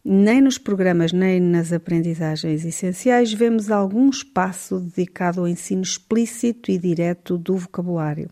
nem 0.04 0.40
nos 0.40 0.56
programas 0.56 1.12
nem 1.12 1.40
nas 1.40 1.72
aprendizagens 1.72 2.64
essenciais 2.64 3.32
vemos 3.32 3.72
algum 3.72 4.08
espaço 4.08 4.78
dedicado 4.78 5.40
ao 5.40 5.48
ensino 5.48 5.82
explícito 5.82 6.70
e 6.70 6.78
direto 6.78 7.36
do 7.36 7.56
vocabulário. 7.56 8.30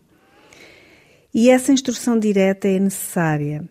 E 1.33 1.49
essa 1.49 1.73
instrução 1.73 2.17
direta 2.17 2.65
é 2.65 2.79
necessária. 2.79 3.67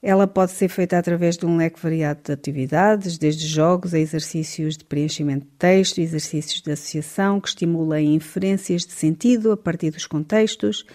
Ela 0.00 0.28
pode 0.28 0.52
ser 0.52 0.68
feita 0.68 0.96
através 0.96 1.36
de 1.36 1.44
um 1.44 1.56
leque 1.56 1.80
variado 1.80 2.20
de 2.24 2.32
atividades, 2.32 3.18
desde 3.18 3.46
jogos 3.46 3.92
a 3.92 3.98
exercícios 3.98 4.76
de 4.76 4.84
preenchimento 4.84 5.44
de 5.44 5.52
texto, 5.58 6.00
exercícios 6.00 6.62
de 6.62 6.70
associação 6.70 7.40
que 7.40 7.48
estimulam 7.48 8.00
inferências 8.00 8.86
de 8.86 8.92
sentido 8.92 9.50
a 9.50 9.56
partir 9.56 9.90
dos 9.90 10.06
contextos, 10.06 10.86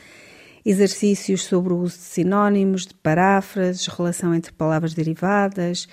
exercícios 0.66 1.44
sobre 1.44 1.74
o 1.74 1.80
uso 1.80 1.98
de 1.98 2.04
sinónimos, 2.04 2.86
de 2.88 2.94
paráfrases, 2.94 3.88
relação 3.88 4.34
entre 4.34 4.54
palavras 4.54 4.94
derivadas, 4.94 5.86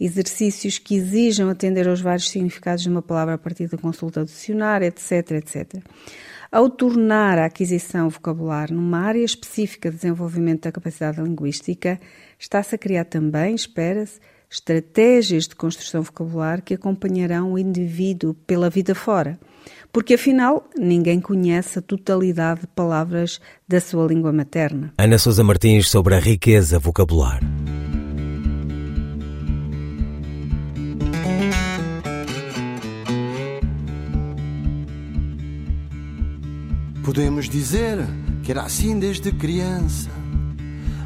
exercícios 0.00 0.78
que 0.78 0.96
exijam 0.96 1.50
atender 1.50 1.86
aos 1.86 2.00
vários 2.00 2.30
significados 2.30 2.82
de 2.82 2.88
uma 2.88 3.02
palavra 3.02 3.34
a 3.34 3.38
partir 3.38 3.68
da 3.68 3.76
consulta 3.76 4.20
do 4.20 4.26
dicionário, 4.26 4.86
etc, 4.86 5.32
etc. 5.32 5.82
Ao 6.50 6.70
tornar 6.70 7.38
a 7.38 7.46
aquisição 7.46 8.08
vocabular 8.08 8.72
numa 8.72 9.00
área 9.00 9.24
específica 9.24 9.90
de 9.90 9.96
desenvolvimento 9.96 10.62
da 10.62 10.72
capacidade 10.72 11.20
linguística, 11.20 12.00
está-se 12.44 12.74
a 12.74 12.78
criar 12.78 13.04
também, 13.06 13.54
espera-se, 13.54 14.20
estratégias 14.50 15.48
de 15.48 15.56
construção 15.56 16.02
vocabular 16.02 16.62
que 16.62 16.74
acompanharão 16.74 17.52
o 17.52 17.58
indivíduo 17.58 18.34
pela 18.46 18.68
vida 18.68 18.94
fora. 18.94 19.38
Porque 19.90 20.14
afinal, 20.14 20.68
ninguém 20.76 21.20
conhece 21.20 21.78
a 21.78 21.82
totalidade 21.82 22.62
de 22.62 22.66
palavras 22.66 23.40
da 23.66 23.80
sua 23.80 24.06
língua 24.06 24.32
materna. 24.32 24.92
Ana 24.98 25.18
Sousa 25.18 25.42
Martins 25.42 25.88
sobre 25.88 26.14
a 26.14 26.18
riqueza 26.18 26.78
vocabular. 26.78 27.40
Podemos 37.04 37.48
dizer 37.48 37.98
que 38.42 38.50
era 38.50 38.62
assim 38.62 38.98
desde 38.98 39.32
criança. 39.32 40.23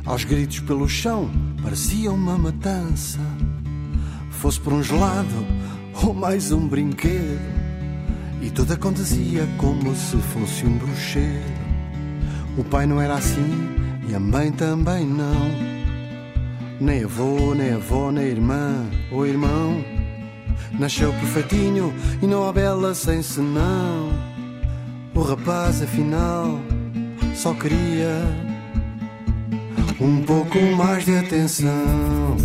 Aos 0.09 0.25
gritos 0.25 0.61
pelo 0.61 0.89
chão 0.89 1.31
parecia 1.63 2.11
uma 2.11 2.39
matança. 2.39 3.19
Fosse 4.31 4.59
por 4.59 4.73
um 4.73 4.83
gelado 4.83 5.47
ou 6.03 6.15
mais 6.15 6.51
um 6.51 6.67
brinquedo. 6.67 7.39
E 8.41 8.49
tudo 8.49 8.73
acontecia 8.73 9.47
como 9.59 9.95
se 9.95 10.17
fosse 10.17 10.65
um 10.65 10.79
bruxedo. 10.79 11.61
O 12.57 12.65
pai 12.65 12.87
não 12.87 12.99
era 12.99 13.17
assim 13.17 13.69
e 14.09 14.15
a 14.15 14.19
mãe 14.19 14.51
também 14.51 15.05
não. 15.05 15.51
Nem 16.81 17.05
avô, 17.05 17.55
nem 17.55 17.75
avó, 17.75 18.11
nem 18.11 18.29
irmã 18.29 18.87
ou 19.13 19.27
irmão. 19.27 19.85
Nasceu 20.73 21.13
perfeitinho 21.13 21.93
e 22.23 22.27
não 22.27 22.49
há 22.49 22.53
bela 22.55 22.95
sem 22.95 23.21
senão. 23.21 24.09
O 25.15 25.21
rapaz, 25.21 25.83
afinal, 25.83 26.59
só 27.35 27.53
queria 27.53 28.48
um 30.01 30.23
pouco 30.23 30.59
mais 30.77 31.05
de 31.05 31.17
atenção. 31.17 32.37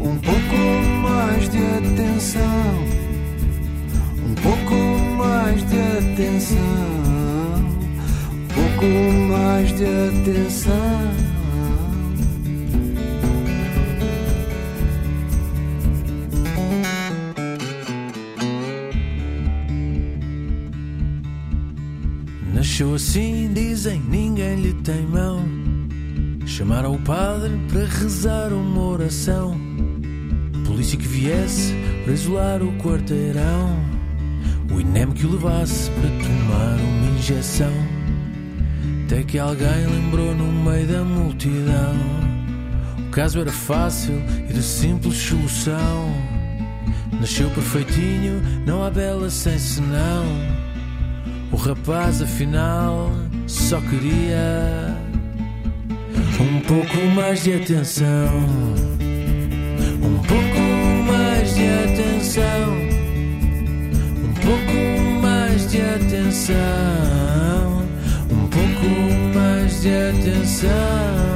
Um 0.00 0.16
pouco 0.18 0.56
mais 1.02 1.48
de 1.48 1.58
atenção. 1.58 2.84
Um 4.24 4.34
pouco 4.34 4.74
mais 5.16 5.60
de 5.68 5.80
atenção. 6.12 6.58
Um 8.32 8.46
pouco 8.54 8.86
mais 9.30 9.68
de 9.76 9.84
atenção. 9.84 11.26
Nasceu 22.52 22.94
assim, 22.94 23.50
dizem, 23.54 24.02
ninguém 24.08 24.56
lhe 24.56 24.72
tem 24.74 25.06
mão. 25.06 25.35
Chamaram 26.56 26.94
o 26.94 26.98
padre 26.98 27.52
para 27.70 27.84
rezar 27.84 28.50
uma 28.50 28.80
oração. 28.80 29.60
Polícia 30.66 30.96
que 30.96 31.06
viesse 31.06 31.74
para 32.02 32.14
isolar 32.14 32.62
o 32.62 32.72
quarteirão. 32.78 33.78
O 34.74 34.80
INEM 34.80 35.12
que 35.12 35.26
o 35.26 35.32
levasse 35.32 35.90
para 35.90 36.08
tomar 36.08 36.78
uma 36.80 37.18
injeção. 37.18 37.74
Até 39.04 39.22
que 39.22 39.38
alguém 39.38 39.86
lembrou 39.86 40.34
no 40.34 40.50
meio 40.50 40.86
da 40.86 41.04
multidão. 41.04 41.94
O 43.06 43.10
caso 43.10 43.38
era 43.38 43.52
fácil 43.52 44.14
e 44.48 44.52
de 44.54 44.62
simples 44.62 45.18
solução. 45.18 46.10
Nasceu 47.20 47.50
perfeitinho, 47.50 48.40
não 48.64 48.82
há 48.82 48.90
bela 48.90 49.28
sem 49.28 49.58
senão. 49.58 50.24
O 51.52 51.56
rapaz 51.56 52.22
afinal 52.22 53.10
só 53.46 53.78
queria 53.78 54.95
um 56.40 56.60
pouco 56.60 56.96
mais 57.14 57.42
de 57.42 57.54
atenção. 57.54 58.28
Um 60.02 60.18
pouco 60.22 60.60
mais 61.06 61.54
de 61.54 61.66
atenção. 61.68 62.72
Um 64.24 64.32
pouco 64.34 65.20
mais 65.22 65.70
de 65.70 65.80
atenção. 65.80 66.56
Um 68.30 68.48
pouco 68.48 69.34
mais 69.34 69.82
de 69.82 69.90
atenção. 69.90 71.35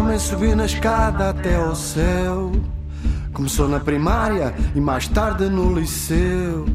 Homem 0.00 0.18
subiu 0.18 0.56
na 0.56 0.64
escada 0.64 1.30
até 1.30 1.56
ao 1.56 1.74
céu. 1.74 2.50
Começou 3.32 3.68
na 3.68 3.78
primária 3.78 4.54
e 4.74 4.80
mais 4.80 5.06
tarde 5.06 5.48
no 5.48 5.78
liceu. 5.78 6.66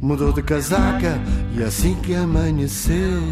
Mudou 0.00 0.32
de 0.32 0.42
casaca 0.42 1.20
e 1.54 1.62
assim 1.62 1.94
que 1.96 2.14
amanheceu. 2.14 3.22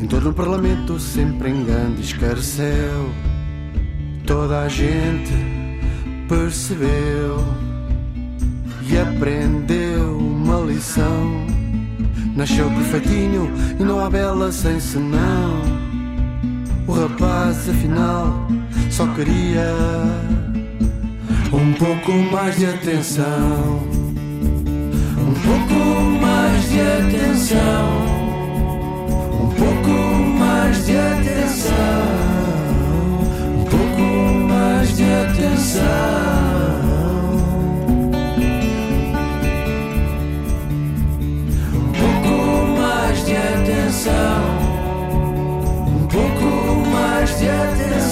Entrou 0.00 0.20
no 0.20 0.32
parlamento 0.32 0.98
sempre 0.98 1.50
em 1.50 1.64
grande 1.64 2.02
escarcel. 2.02 3.10
Toda 4.26 4.60
a 4.60 4.68
gente 4.68 5.32
percebeu 6.28 7.44
e 8.88 8.96
aprendeu 8.96 10.16
uma 10.16 10.60
lição. 10.60 11.46
Nasceu 12.36 12.70
perfeitinho 12.70 13.50
e 13.78 13.82
não 13.82 14.04
há 14.04 14.08
bela 14.08 14.52
sem 14.52 14.78
senão. 14.78 15.69
O 16.90 16.92
rapaz, 16.92 17.68
afinal, 17.68 18.48
só 18.90 19.06
queria 19.14 19.72
um 21.52 21.72
pouco 21.74 22.10
mais 22.32 22.56
de 22.56 22.66
atenção. 22.66 23.80
Um 25.16 25.32
pouco 25.34 26.00
mais 26.20 26.68
de 26.68 26.80
atenção. 26.80 27.60
Um 29.40 29.48
pouco 29.50 29.90
mais 30.36 30.84
de 30.84 30.96
atenção. 30.96 31.76
Um 33.56 33.64
pouco 33.66 34.02
mais 34.48 34.96
de 34.96 35.04
atenção. 35.04 36.69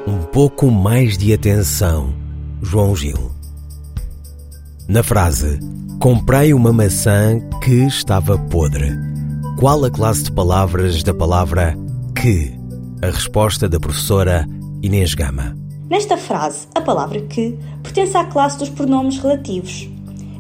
Um 0.08 0.24
pouco 0.32 0.72
mais 0.72 1.18
de 1.18 1.34
atenção, 1.34 2.14
João 2.62 2.96
Gil. 2.96 3.32
Na 4.88 5.04
frase 5.04 5.60
Comprei 6.00 6.54
uma 6.54 6.72
maçã 6.72 7.42
que 7.70 7.86
estava 7.86 8.36
podre. 8.36 8.98
Qual 9.60 9.86
a 9.86 9.92
classe 9.92 10.24
de 10.24 10.32
palavras 10.32 11.04
da 11.04 11.14
palavra 11.14 11.78
que? 12.20 12.52
A 13.00 13.12
resposta 13.12 13.70
da 13.70 13.80
professora 13.80 14.48
Inês 14.82 15.14
Gama. 15.14 15.56
Nesta 15.88 16.18
frase, 16.18 16.68
a 16.74 16.82
palavra 16.82 17.22
que 17.22 17.60
pertence 17.84 18.18
à 18.18 18.26
classe 18.26 18.58
dos 18.58 18.70
pronomes 18.70 19.20
relativos. 19.20 19.88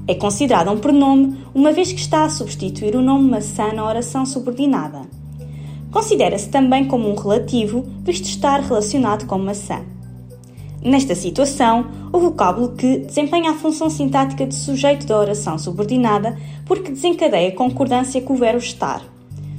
É 0.07 0.15
considerada 0.15 0.71
um 0.71 0.79
pronome 0.79 1.37
uma 1.53 1.71
vez 1.71 1.93
que 1.93 1.99
está 1.99 2.23
a 2.25 2.29
substituir 2.31 2.95
o 2.95 3.01
nome 3.01 3.29
maçã 3.29 3.71
na 3.73 3.85
oração 3.85 4.25
subordinada. 4.25 5.01
Considera-se 5.91 6.49
também 6.49 6.87
como 6.87 7.11
um 7.11 7.15
relativo, 7.15 7.85
visto 8.03 8.25
estar 8.25 8.59
relacionado 8.59 9.27
com 9.27 9.37
maçã. 9.37 9.81
Nesta 10.81 11.13
situação, 11.13 11.87
o 12.13 12.19
vocábulo 12.19 12.69
que 12.69 12.99
desempenha 12.99 13.51
a 13.51 13.55
função 13.55 13.89
sintática 13.89 14.45
de 14.45 14.55
sujeito 14.55 15.05
da 15.05 15.19
oração 15.19 15.57
subordinada 15.57 16.37
porque 16.65 16.91
desencadeia 16.91 17.51
concordância 17.51 18.21
com 18.21 18.33
o 18.33 18.37
verbo 18.37 18.59
estar. 18.59 19.03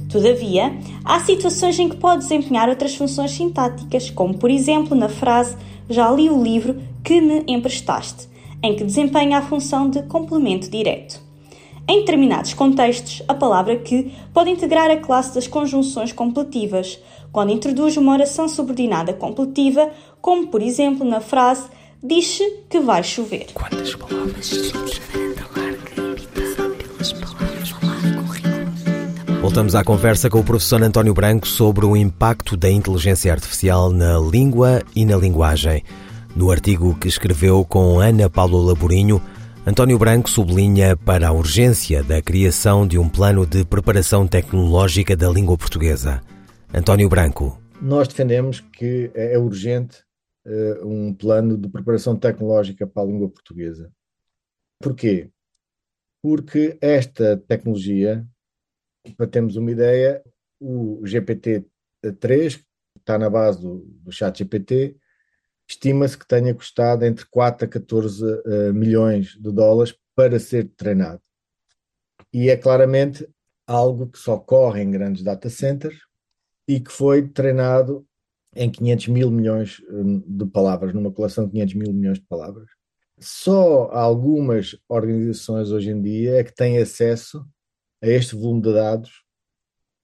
Todavia, 0.09 0.75
há 1.05 1.19
situações 1.19 1.77
em 1.77 1.87
que 1.87 1.95
pode 1.95 2.23
desempenhar 2.23 2.69
outras 2.69 2.95
funções 2.95 3.31
sintáticas, 3.31 4.09
como 4.09 4.33
por 4.33 4.49
exemplo 4.49 4.97
na 4.97 5.07
frase 5.07 5.55
Já 5.87 6.09
li 6.11 6.27
o 6.27 6.41
livro 6.41 6.81
que 7.03 7.21
me 7.21 7.43
emprestaste, 7.47 8.27
em 8.63 8.75
que 8.75 8.83
desempenha 8.83 9.37
a 9.37 9.41
função 9.43 9.89
de 9.89 10.01
complemento 10.03 10.71
direto. 10.71 11.21
Em 11.87 11.99
determinados 11.99 12.53
contextos, 12.53 13.21
a 13.27 13.33
palavra 13.33 13.75
que 13.75 14.11
pode 14.33 14.49
integrar 14.49 14.89
a 14.89 14.97
classe 14.97 15.35
das 15.35 15.47
conjunções 15.47 16.11
completivas, 16.11 16.99
quando 17.31 17.51
introduz 17.51 17.97
uma 17.97 18.13
oração 18.13 18.47
subordinada 18.47 19.13
completiva, 19.13 19.89
como 20.21 20.47
por 20.47 20.61
exemplo 20.61 21.05
na 21.05 21.19
frase 21.19 21.69
Diz-se 22.03 22.63
que 22.67 22.79
vai 22.79 23.03
chover. 23.03 23.45
Quantas 23.53 23.93
palavras. 23.93 24.71
Voltamos 29.39 29.75
à 29.75 29.83
conversa 29.83 30.27
com 30.27 30.39
o 30.39 30.43
professor 30.43 30.81
António 30.81 31.13
Branco 31.13 31.47
sobre 31.47 31.85
o 31.85 31.95
impacto 31.95 32.57
da 32.57 32.71
inteligência 32.71 33.31
artificial 33.31 33.91
na 33.91 34.17
língua 34.17 34.81
e 34.95 35.05
na 35.05 35.15
linguagem. 35.15 35.83
No 36.35 36.49
artigo 36.49 36.95
que 36.95 37.07
escreveu 37.07 37.63
com 37.63 37.99
Ana 37.99 38.27
Paulo 38.27 38.59
Laborinho, 38.63 39.21
António 39.63 39.99
Branco 39.99 40.27
sublinha 40.27 40.97
para 40.97 41.27
a 41.27 41.31
urgência 41.31 42.03
da 42.03 42.19
criação 42.19 42.87
de 42.87 42.97
um 42.97 43.07
plano 43.07 43.45
de 43.45 43.63
preparação 43.63 44.25
tecnológica 44.25 45.15
da 45.15 45.29
língua 45.29 45.55
portuguesa. 45.55 46.19
António 46.73 47.07
Branco. 47.07 47.61
Nós 47.79 48.07
defendemos 48.07 48.59
que 48.59 49.11
é 49.13 49.37
urgente 49.37 49.97
uh, 50.45 50.87
um 50.87 51.13
plano 51.13 51.57
de 51.57 51.69
preparação 51.69 52.17
tecnológica 52.17 52.87
para 52.87 53.03
a 53.03 53.05
língua 53.05 53.29
portuguesa. 53.29 53.91
Porquê? 54.79 55.29
Porque 56.21 56.77
esta 56.81 57.37
tecnologia, 57.37 58.27
para 59.17 59.27
termos 59.27 59.55
uma 59.55 59.71
ideia, 59.71 60.23
o 60.59 61.01
GPT-3, 61.03 62.57
que 62.57 62.65
está 62.99 63.17
na 63.17 63.29
base 63.29 63.61
do, 63.61 63.79
do 63.79 64.11
chat 64.11 64.37
GPT, 64.37 64.97
estima-se 65.67 66.17
que 66.17 66.27
tenha 66.27 66.53
custado 66.53 67.05
entre 67.05 67.25
4 67.25 67.65
a 67.65 67.69
14 67.69 68.23
uh, 68.23 68.73
milhões 68.73 69.35
de 69.39 69.51
dólares 69.51 69.95
para 70.15 70.39
ser 70.39 70.69
treinado. 70.75 71.21
E 72.33 72.49
é 72.49 72.57
claramente 72.57 73.27
algo 73.65 74.07
que 74.07 74.19
só 74.19 74.37
corre 74.37 74.81
em 74.81 74.91
grandes 74.91 75.23
data 75.23 75.49
centers 75.49 75.99
e 76.67 76.79
que 76.79 76.91
foi 76.91 77.27
treinado 77.27 78.05
em 78.55 78.69
500 78.69 79.07
mil 79.07 79.31
milhões 79.31 79.81
hum, 79.89 80.23
de 80.27 80.45
palavras, 80.45 80.93
numa 80.93 81.11
coleção 81.11 81.45
de 81.45 81.51
500 81.51 81.75
mil 81.75 81.93
milhões 81.93 82.19
de 82.19 82.25
palavras. 82.25 82.69
Só 83.19 83.91
algumas 83.91 84.75
organizações 84.89 85.71
hoje 85.71 85.91
em 85.91 86.01
dia 86.01 86.39
é 86.39 86.43
que 86.43 86.53
têm 86.53 86.79
acesso 86.79 87.45
a 88.01 88.07
este 88.07 88.35
volume 88.35 88.61
de 88.61 88.73
dados, 88.73 89.23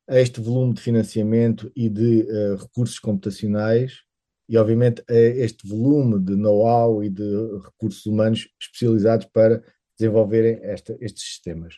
a 0.07 0.19
este 0.19 0.39
volume 0.39 0.73
de 0.73 0.81
financiamento 0.81 1.71
e 1.75 1.89
de 1.89 2.21
uh, 2.21 2.55
recursos 2.55 2.99
computacionais 2.99 4.03
e, 4.47 4.57
obviamente, 4.57 5.03
a 5.09 5.13
este 5.13 5.67
volume 5.67 6.19
de 6.23 6.35
know-how 6.35 7.03
e 7.03 7.09
de 7.09 7.59
recursos 7.65 8.05
humanos 8.05 8.47
especializados 8.61 9.27
para 9.33 9.63
desenvolverem 9.97 10.59
esta, 10.61 10.95
estes 11.01 11.23
sistemas. 11.23 11.75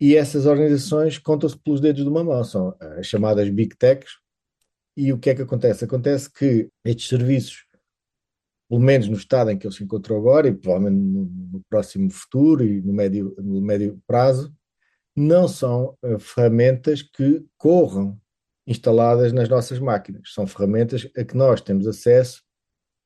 E 0.00 0.16
essas 0.16 0.46
organizações 0.46 1.18
contam-se 1.18 1.58
pelos 1.58 1.80
dedos 1.80 2.02
de 2.02 2.08
uma 2.08 2.24
mão, 2.24 2.42
são 2.42 2.74
as 2.80 3.06
chamadas 3.06 3.50
Big 3.50 3.76
Techs, 3.76 4.12
e 4.96 5.12
o 5.12 5.18
que 5.18 5.30
é 5.30 5.34
que 5.34 5.42
acontece? 5.42 5.84
Acontece 5.84 6.30
que 6.30 6.68
estes 6.84 7.08
serviços, 7.08 7.64
pelo 8.68 8.80
menos 8.80 9.08
no 9.08 9.16
estado 9.16 9.50
em 9.50 9.58
que 9.58 9.66
ele 9.66 9.74
se 9.74 9.84
encontrou 9.84 10.18
agora, 10.18 10.48
e 10.48 10.54
provavelmente 10.54 11.02
no, 11.02 11.24
no 11.52 11.64
próximo 11.68 12.10
futuro 12.10 12.64
e 12.64 12.80
no 12.82 12.92
médio, 12.92 13.34
no 13.38 13.60
médio 13.60 14.00
prazo, 14.06 14.54
não 15.16 15.48
são 15.48 15.96
uh, 16.02 16.18
ferramentas 16.18 17.02
que 17.02 17.44
corram 17.56 18.18
instaladas 18.66 19.32
nas 19.32 19.48
nossas 19.48 19.78
máquinas. 19.78 20.32
São 20.32 20.46
ferramentas 20.46 21.08
a 21.16 21.24
que 21.24 21.36
nós 21.36 21.60
temos 21.60 21.86
acesso 21.86 22.42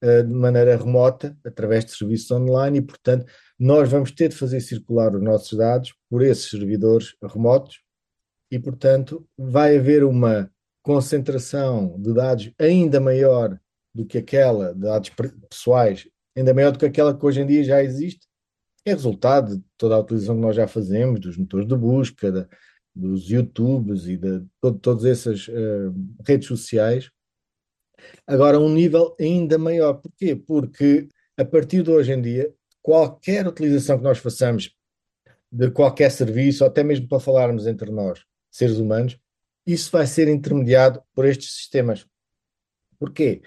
uh, 0.03 0.23
de 0.23 0.35
maneira 0.35 0.77
remota, 0.77 1.37
através 1.44 1.85
de 1.85 1.92
serviços 1.92 2.31
online, 2.31 2.79
e, 2.79 2.83
portanto, 2.83 3.27
nós 3.59 3.88
vamos 3.88 4.11
ter 4.11 4.29
de 4.29 4.37
fazer 4.37 4.61
circular 4.61 5.14
os 5.14 5.23
nossos 5.23 5.57
dados 5.57 5.94
por 6.11 6.23
esses 6.23 6.51
servidores 6.51 7.14
remotos, 7.23 7.81
e, 8.51 8.59
portanto, 8.59 9.27
vai 9.37 9.79
haver 9.79 10.05
uma 10.05 10.51
concentração 10.85 11.99
de 11.99 12.12
dados 12.12 12.53
ainda 12.59 13.01
maior 13.01 13.59
do 13.92 14.05
que 14.05 14.18
aquela, 14.18 14.75
de 14.75 14.81
dados 14.81 15.11
pessoais, 15.51 16.07
ainda 16.37 16.53
maior 16.53 16.70
do 16.70 16.79
que 16.79 16.85
aquela 16.85 17.16
que 17.16 17.25
hoje 17.25 17.40
em 17.40 17.47
dia 17.47 17.64
já 17.64 17.83
existe, 17.83 18.29
é 18.85 18.92
resultado 18.92 19.57
de 19.57 19.64
toda 19.79 19.94
a 19.94 19.99
utilização 19.99 20.35
que 20.35 20.42
nós 20.42 20.55
já 20.55 20.68
fazemos, 20.68 21.20
dos 21.20 21.38
motores 21.38 21.66
de 21.66 21.75
busca, 21.75 22.31
de, 22.31 22.47
dos 22.94 23.31
YouTubes 23.31 24.07
e 24.07 24.18
de, 24.18 24.40
de 24.40 24.79
todas 24.83 25.07
essas 25.07 25.49
uh, 25.49 25.94
redes 26.27 26.47
sociais. 26.47 27.11
Agora, 28.27 28.61
um 28.61 28.68
nível 28.68 29.16
ainda 29.18 29.57
maior. 29.57 29.94
Porquê? 29.94 30.37
Porque 30.37 31.09
a 31.38 31.47
partir 31.47 31.83
de 31.83 31.90
hoje 31.90 32.12
em 32.12 32.20
dia, 32.20 32.53
qualquer 32.83 33.49
utilização 33.49 33.97
que 33.97 34.05
nós 34.05 34.18
façamos 34.18 34.77
de 35.51 35.70
qualquer 35.70 36.11
serviço, 36.11 36.62
ou 36.62 36.68
até 36.68 36.85
mesmo 36.85 37.09
para 37.09 37.20
falarmos 37.20 37.66
entre 37.66 37.90
nós, 37.90 38.23
seres 38.51 38.77
humanos, 38.77 39.18
isso 39.66 39.90
vai 39.90 40.07
ser 40.07 40.29
intermediado 40.29 41.03
por 41.14 41.24
estes 41.24 41.53
sistemas. 41.53 42.07
Porquê? 42.98 43.42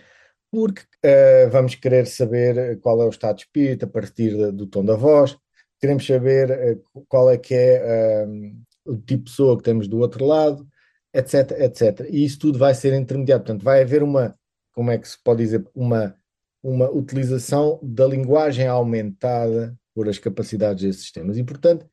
Porque 0.51 0.81
uh, 0.81 1.49
vamos 1.51 1.75
querer 1.75 2.07
saber 2.07 2.79
qual 2.79 3.01
é 3.01 3.05
o 3.05 3.09
estado 3.09 3.37
de 3.37 3.43
espírito 3.43 3.85
a 3.85 3.87
partir 3.87 4.35
de, 4.35 4.51
do 4.51 4.65
tom 4.65 4.83
da 4.83 4.95
voz, 4.95 5.37
queremos 5.79 6.05
saber 6.05 6.77
uh, 6.77 7.05
qual 7.07 7.29
é 7.29 7.37
que 7.37 7.53
é 7.53 8.25
uh, 8.25 8.91
o 8.91 8.97
tipo 8.97 9.23
de 9.25 9.31
pessoa 9.31 9.57
que 9.57 9.63
temos 9.63 9.87
do 9.87 9.99
outro 9.99 10.25
lado, 10.25 10.67
etc, 11.13 11.51
etc. 11.59 12.07
E 12.09 12.23
isso 12.23 12.39
tudo 12.39 12.57
vai 12.57 12.73
ser 12.73 12.93
intermediado. 12.93 13.43
Portanto, 13.43 13.63
vai 13.63 13.81
haver 13.81 14.03
uma, 14.03 14.37
como 14.73 14.91
é 14.91 14.97
que 14.97 15.07
se 15.07 15.21
pode 15.21 15.43
dizer, 15.43 15.65
uma, 15.75 16.15
uma 16.63 16.89
utilização 16.89 17.79
da 17.83 18.07
linguagem 18.07 18.67
aumentada 18.67 19.77
por 19.93 20.07
as 20.07 20.19
capacidades 20.19 20.83
desses 20.83 21.01
sistemas. 21.01 21.37
E, 21.37 21.43
portanto, 21.43 21.87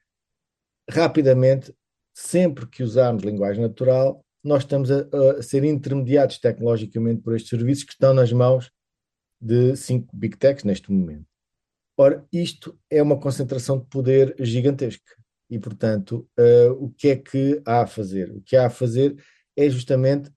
rapidamente, 0.90 1.74
sempre 2.14 2.66
que 2.66 2.82
usarmos 2.82 3.24
linguagem 3.24 3.60
natural, 3.60 4.24
nós 4.42 4.62
estamos 4.62 4.90
a, 4.90 5.06
a, 5.38 5.42
ser 5.42 5.64
intermediados 5.64 6.38
tecnologicamente 6.38 7.22
por 7.22 7.34
estes 7.34 7.50
serviços 7.50 7.84
que 7.84 7.92
estão 7.92 8.14
nas 8.14 8.32
mãos 8.32 8.70
de 9.40 9.76
cinco 9.76 10.16
big 10.16 10.36
techs 10.36 10.64
neste 10.64 10.92
momento. 10.92 11.26
Ora, 11.96 12.24
isto 12.32 12.78
é 12.90 13.02
uma 13.02 13.18
concentração 13.18 13.78
de 13.78 13.86
poder 13.86 14.34
gigantesca. 14.38 15.12
E, 15.50 15.58
portanto, 15.58 16.28
uh, 16.38 16.72
o 16.72 16.90
que 16.90 17.08
é 17.08 17.16
que 17.16 17.60
há 17.64 17.82
a 17.82 17.86
fazer? 17.86 18.30
O 18.30 18.40
que 18.40 18.56
há 18.56 18.66
a 18.66 18.70
fazer 18.70 19.16
é 19.56 19.68
justamente 19.68 20.30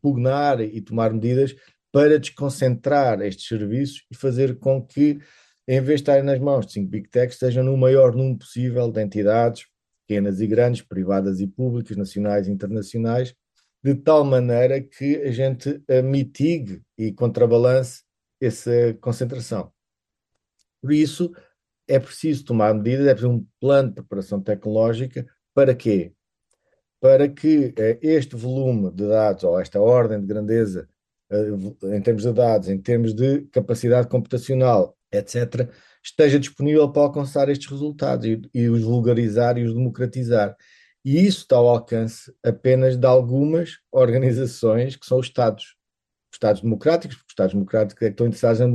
pugnar 0.00 0.60
e 0.60 0.80
tomar 0.80 1.12
medidas 1.12 1.54
para 1.92 2.18
desconcentrar 2.18 3.20
estes 3.20 3.46
serviços 3.46 4.04
e 4.10 4.16
fazer 4.16 4.58
com 4.58 4.84
que, 4.84 5.18
em 5.68 5.80
vez 5.80 6.00
de 6.00 6.02
estarem 6.02 6.24
nas 6.24 6.40
mãos 6.40 6.66
de 6.66 6.72
cinco 6.72 6.90
big 6.90 7.08
techs, 7.08 7.34
estejam 7.34 7.64
no 7.64 7.76
maior 7.76 8.14
número 8.14 8.38
possível 8.38 8.90
de 8.90 9.02
entidades, 9.02 9.66
pequenas 10.06 10.40
e 10.40 10.46
grandes, 10.46 10.82
privadas 10.82 11.40
e 11.40 11.46
públicas, 11.46 11.96
nacionais 11.96 12.46
e 12.46 12.50
internacionais, 12.50 13.34
de 13.82 13.94
tal 13.94 14.24
maneira 14.24 14.80
que 14.80 15.16
a 15.16 15.30
gente 15.30 15.82
mitigue 16.02 16.82
e 16.96 17.12
contrabalance 17.12 18.02
essa 18.40 18.94
concentração. 19.00 19.72
Por 20.80 20.92
isso, 20.92 21.32
é 21.86 21.98
preciso 21.98 22.44
tomar 22.44 22.74
medidas, 22.74 23.06
é 23.06 23.14
preciso 23.14 23.32
um 23.32 23.46
plano 23.60 23.88
de 23.88 23.94
preparação 23.96 24.40
tecnológica 24.40 25.26
para 25.54 25.74
quê? 25.74 26.12
Para 27.00 27.28
que 27.28 27.74
eh, 27.78 27.98
este 28.02 28.36
volume 28.36 28.90
de 28.90 29.06
dados, 29.06 29.44
ou 29.44 29.60
esta 29.60 29.80
ordem 29.80 30.20
de 30.20 30.26
grandeza 30.26 30.88
eh, 31.30 31.96
em 31.96 32.02
termos 32.02 32.22
de 32.22 32.32
dados, 32.32 32.68
em 32.68 32.78
termos 32.78 33.14
de 33.14 33.42
capacidade 33.46 34.08
computacional, 34.08 34.96
etc., 35.12 35.68
esteja 36.04 36.38
disponível 36.38 36.90
para 36.90 37.02
alcançar 37.02 37.48
estes 37.48 37.68
resultados 37.70 38.26
e, 38.26 38.40
e 38.52 38.68
os 38.68 38.82
vulgarizar 38.82 39.56
e 39.56 39.64
os 39.64 39.74
democratizar. 39.74 40.54
E 41.04 41.26
isso 41.26 41.40
está 41.40 41.56
ao 41.56 41.68
alcance 41.68 42.32
apenas 42.42 42.96
de 42.96 43.06
algumas 43.06 43.78
organizações 43.90 44.96
que 44.96 45.06
são 45.06 45.18
os 45.18 45.26
Estados. 45.26 45.76
Estados 46.32 46.62
democráticos, 46.62 47.16
porque 47.16 47.28
os 47.28 47.32
Estados 47.32 47.54
democráticos 47.54 48.02
é 48.02 48.06
que 48.06 48.12
estão 48.12 48.26
interessados 48.26 48.60
na 48.60 48.66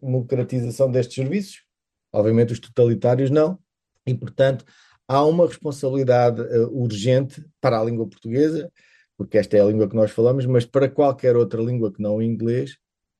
democratização 0.00 0.90
destes 0.90 1.16
serviços, 1.16 1.62
obviamente 2.10 2.52
os 2.52 2.60
totalitários 2.60 3.28
não, 3.28 3.58
e 4.06 4.14
portanto 4.14 4.64
há 5.06 5.22
uma 5.24 5.46
responsabilidade 5.46 6.40
uh, 6.40 6.74
urgente 6.74 7.44
para 7.60 7.78
a 7.78 7.84
língua 7.84 8.08
portuguesa, 8.08 8.72
porque 9.18 9.36
esta 9.36 9.56
é 9.56 9.60
a 9.60 9.64
língua 9.64 9.88
que 9.88 9.96
nós 9.96 10.10
falamos, 10.10 10.46
mas 10.46 10.64
para 10.64 10.88
qualquer 10.88 11.36
outra 11.36 11.60
língua 11.60 11.92
que 11.92 12.00
não 12.00 12.16
o 12.16 12.22
inglês, 12.22 12.78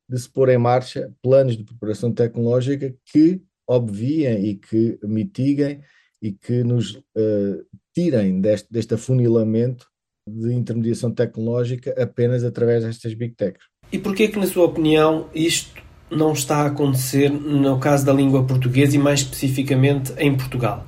de 0.08 0.18
se 0.18 0.30
pôr 0.30 0.48
em 0.48 0.58
marcha 0.58 1.12
planos 1.22 1.56
de 1.56 1.64
preparação 1.64 2.12
tecnológica 2.12 2.94
que 3.04 3.42
obviem 3.68 4.46
e 4.46 4.54
que 4.54 4.98
mitiguem 5.02 5.80
e 6.22 6.32
que 6.32 6.64
nos 6.64 6.94
uh, 6.94 7.64
tirem 7.94 8.40
deste, 8.40 8.72
deste 8.72 8.94
afunilamento 8.94 9.86
de 10.28 10.52
intermediação 10.52 11.12
tecnológica 11.12 11.94
apenas 12.02 12.42
através 12.42 12.84
destas 12.84 13.14
big 13.14 13.34
techs. 13.34 13.64
E 13.92 13.98
porquê 13.98 14.28
que, 14.28 14.38
na 14.38 14.46
sua 14.46 14.64
opinião, 14.64 15.28
isto 15.34 15.82
não 16.10 16.32
está 16.32 16.62
a 16.62 16.66
acontecer 16.66 17.30
no 17.30 17.78
caso 17.78 18.04
da 18.04 18.12
língua 18.12 18.46
portuguesa 18.46 18.96
e 18.96 18.98
mais 18.98 19.20
especificamente 19.20 20.12
em 20.18 20.36
Portugal? 20.36 20.84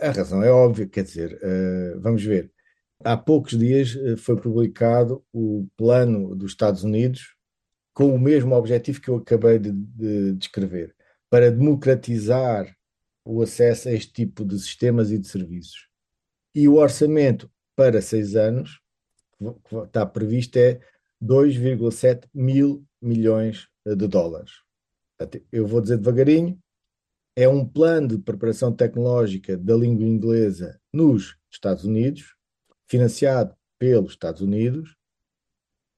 A 0.00 0.10
razão 0.10 0.42
é 0.42 0.50
óbvia, 0.50 0.86
quer 0.86 1.02
dizer, 1.02 1.38
uh, 1.42 2.00
vamos 2.00 2.22
ver. 2.22 2.50
Há 3.02 3.16
poucos 3.16 3.58
dias 3.58 3.94
uh, 3.94 4.16
foi 4.16 4.36
publicado 4.36 5.22
o 5.32 5.66
plano 5.76 6.34
dos 6.34 6.52
Estados 6.52 6.84
Unidos 6.84 7.37
com 7.98 8.14
o 8.14 8.18
mesmo 8.18 8.54
objetivo 8.54 9.00
que 9.00 9.10
eu 9.10 9.16
acabei 9.16 9.58
de, 9.58 9.72
de 9.72 10.32
descrever, 10.34 10.94
para 11.28 11.50
democratizar 11.50 12.72
o 13.24 13.42
acesso 13.42 13.88
a 13.88 13.92
este 13.92 14.12
tipo 14.12 14.44
de 14.44 14.56
sistemas 14.56 15.10
e 15.10 15.18
de 15.18 15.26
serviços. 15.26 15.88
E 16.54 16.68
o 16.68 16.76
orçamento 16.76 17.50
para 17.74 18.00
seis 18.00 18.36
anos, 18.36 18.80
que 19.64 19.76
está 19.78 20.06
previsto, 20.06 20.56
é 20.60 20.78
2,7 21.20 22.28
mil 22.32 22.86
milhões 23.02 23.66
de 23.84 24.06
dólares. 24.06 24.52
Eu 25.50 25.66
vou 25.66 25.80
dizer 25.80 25.98
devagarinho, 25.98 26.56
é 27.34 27.48
um 27.48 27.66
plano 27.66 28.06
de 28.06 28.18
preparação 28.18 28.72
tecnológica 28.72 29.56
da 29.56 29.74
língua 29.74 30.06
inglesa 30.06 30.80
nos 30.92 31.36
Estados 31.50 31.82
Unidos, 31.82 32.36
financiado 32.86 33.56
pelos 33.76 34.12
Estados 34.12 34.40
Unidos, 34.40 34.97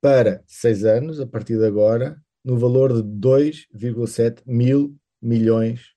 para 0.01 0.43
seis 0.47 0.85
anos, 0.85 1.21
a 1.21 1.27
partir 1.27 1.59
de 1.59 1.67
agora, 1.67 2.21
no 2.45 2.59
valor 2.59 2.93
de 2.93 3.03
2,7 3.03 4.43
mil 4.47 4.97
milhões 5.21 5.95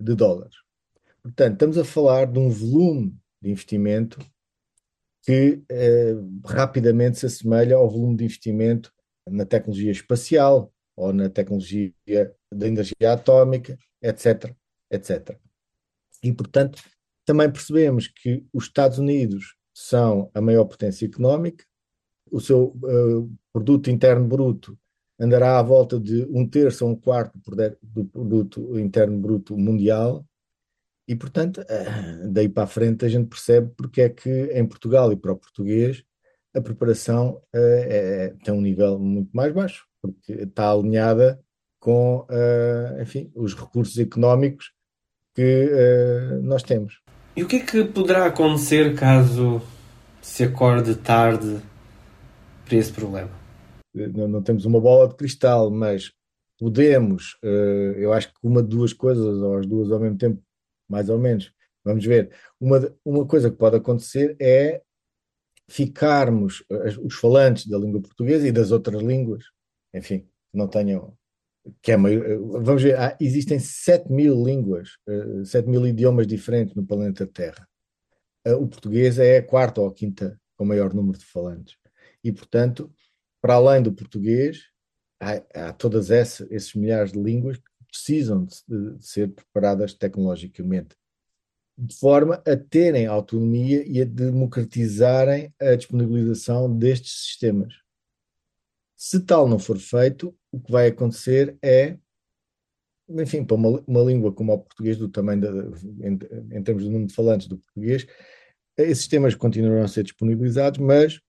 de 0.00 0.14
dólares. 0.14 0.54
Portanto, 1.22 1.54
estamos 1.54 1.78
a 1.78 1.84
falar 1.84 2.26
de 2.26 2.38
um 2.38 2.48
volume 2.48 3.18
de 3.42 3.50
investimento 3.50 4.18
que 5.22 5.60
eh, 5.68 6.14
rapidamente 6.44 7.18
se 7.18 7.26
assemelha 7.26 7.74
ao 7.76 7.90
volume 7.90 8.16
de 8.16 8.24
investimento 8.24 8.92
na 9.28 9.44
tecnologia 9.44 9.90
espacial 9.90 10.72
ou 10.94 11.12
na 11.12 11.28
tecnologia 11.28 11.92
da 12.52 12.68
energia 12.68 13.12
atómica, 13.12 13.76
etc, 14.00 14.54
etc. 14.88 15.36
E, 16.22 16.32
portanto, 16.32 16.80
também 17.24 17.50
percebemos 17.50 18.06
que 18.06 18.46
os 18.52 18.64
Estados 18.64 18.98
Unidos 18.98 19.56
são 19.74 20.30
a 20.32 20.40
maior 20.40 20.64
potência 20.64 21.06
económica, 21.06 21.64
o 22.30 22.40
seu 22.40 22.76
uh, 22.82 23.30
produto 23.52 23.90
interno 23.90 24.26
bruto 24.26 24.78
andará 25.18 25.58
à 25.58 25.62
volta 25.62 25.98
de 25.98 26.26
um 26.30 26.46
terço 26.46 26.84
a 26.84 26.88
um 26.88 26.94
quarto 26.94 27.38
do 27.82 28.04
produto 28.04 28.78
interno 28.78 29.18
bruto 29.18 29.56
mundial, 29.56 30.24
e, 31.08 31.14
portanto, 31.14 31.64
eh, 31.68 32.26
daí 32.28 32.48
para 32.48 32.64
a 32.64 32.66
frente 32.66 33.04
a 33.04 33.08
gente 33.08 33.28
percebe 33.28 33.70
porque 33.76 34.02
é 34.02 34.08
que 34.08 34.50
em 34.52 34.66
Portugal 34.66 35.12
e 35.12 35.16
para 35.16 35.32
o 35.32 35.36
português 35.36 36.02
a 36.54 36.60
preparação 36.60 37.40
é, 37.54 38.34
tem 38.42 38.52
um 38.52 38.60
nível 38.60 38.98
muito 38.98 39.30
mais 39.34 39.52
baixo, 39.52 39.86
porque 40.02 40.32
está 40.32 40.72
alinhada 40.72 41.40
com, 41.78 42.26
enfim, 43.00 43.30
os 43.34 43.54
recursos 43.54 43.96
económicos 43.98 44.72
que 45.34 45.70
nós 46.42 46.62
temos. 46.62 47.00
E 47.36 47.42
o 47.42 47.46
que 47.46 47.56
é 47.56 47.60
que 47.60 47.84
poderá 47.84 48.26
acontecer 48.26 48.94
caso 48.96 49.60
se 50.22 50.42
acorde 50.42 50.94
tarde 50.96 51.60
para 52.66 52.76
esse 52.76 52.92
problema? 52.92 53.30
Não, 53.94 54.28
não 54.28 54.42
temos 54.42 54.64
uma 54.66 54.80
bola 54.80 55.08
de 55.08 55.14
cristal, 55.14 55.70
mas 55.70 56.12
podemos, 56.58 57.38
eu 57.96 58.12
acho 58.12 58.28
que 58.28 58.38
uma 58.42 58.62
de 58.62 58.68
duas 58.68 58.92
coisas, 58.92 59.24
ou 59.24 59.58
as 59.58 59.66
duas 59.66 59.90
ao 59.90 60.00
mesmo 60.00 60.18
tempo, 60.18 60.42
mais 60.88 61.08
ou 61.08 61.18
menos. 61.18 61.52
Vamos 61.84 62.04
ver. 62.04 62.30
Uma, 62.60 62.92
uma 63.04 63.26
coisa 63.26 63.50
que 63.50 63.56
pode 63.56 63.76
acontecer 63.76 64.36
é 64.40 64.82
ficarmos, 65.68 66.64
os 67.02 67.14
falantes 67.14 67.66
da 67.66 67.78
língua 67.78 68.00
portuguesa 68.00 68.46
e 68.46 68.52
das 68.52 68.70
outras 68.70 69.02
línguas, 69.02 69.44
enfim, 69.94 70.28
não 70.52 70.68
tenham. 70.68 71.16
Que 71.82 71.92
é 71.92 71.96
meio, 71.96 72.46
vamos 72.62 72.82
ver, 72.82 72.96
há, 72.96 73.16
existem 73.20 73.58
7 73.58 74.10
mil 74.12 74.44
línguas, 74.44 74.90
7 75.44 75.66
eh, 75.66 75.70
mil 75.70 75.84
idiomas 75.84 76.26
diferentes 76.26 76.74
no 76.76 76.86
planeta 76.86 77.26
Terra. 77.26 77.68
Eh, 78.44 78.54
o 78.54 78.68
português 78.68 79.18
é 79.18 79.38
a 79.38 79.42
quarta 79.42 79.80
ou 79.80 79.88
a 79.88 79.92
quinta 79.92 80.40
com 80.56 80.64
maior 80.64 80.94
número 80.94 81.18
de 81.18 81.24
falantes. 81.24 81.76
E, 82.26 82.32
portanto, 82.32 82.92
para 83.40 83.54
além 83.54 83.80
do 83.80 83.92
português, 83.92 84.64
há, 85.20 85.68
há 85.68 85.72
todas 85.72 86.10
essas, 86.10 86.50
esses 86.50 86.74
milhares 86.74 87.12
de 87.12 87.22
línguas 87.22 87.56
precisam 87.88 88.44
de, 88.44 88.96
de 88.96 89.06
ser 89.06 89.32
preparadas 89.32 89.94
tecnologicamente, 89.94 90.96
de 91.78 91.96
forma 91.96 92.42
a 92.44 92.56
terem 92.56 93.06
autonomia 93.06 93.84
e 93.86 94.02
a 94.02 94.04
democratizarem 94.04 95.54
a 95.60 95.76
disponibilização 95.76 96.76
destes 96.76 97.12
sistemas. 97.26 97.74
Se 98.96 99.20
tal 99.20 99.46
não 99.46 99.60
for 99.60 99.78
feito, 99.78 100.36
o 100.50 100.58
que 100.58 100.72
vai 100.72 100.88
acontecer 100.88 101.56
é, 101.62 101.96
enfim, 103.08 103.44
para 103.44 103.54
uma, 103.54 103.84
uma 103.86 104.00
língua 104.00 104.32
como 104.32 104.52
o 104.52 104.58
português, 104.58 104.96
do 104.96 105.08
tamanho 105.08 105.72
em, 106.00 106.18
em 106.56 106.62
termos 106.64 106.82
do 106.82 106.90
número 106.90 107.06
de 107.06 107.14
falantes 107.14 107.46
do 107.46 107.58
português, 107.58 108.04
esses 108.76 108.98
sistemas 108.98 109.36
continuarão 109.36 109.84
a 109.84 109.88
ser 109.88 110.02
disponibilizados, 110.02 110.80
mas 110.80 111.20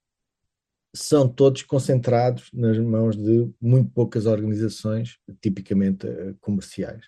são 0.95 1.28
todos 1.28 1.63
concentrados 1.63 2.50
nas 2.54 2.78
mãos 2.80 3.15
de 3.15 3.50
muito 3.62 3.89
poucas 3.91 4.26
organizações, 4.26 5.17
tipicamente 5.41 6.08
eh, 6.08 6.34
comerciais. 6.41 7.06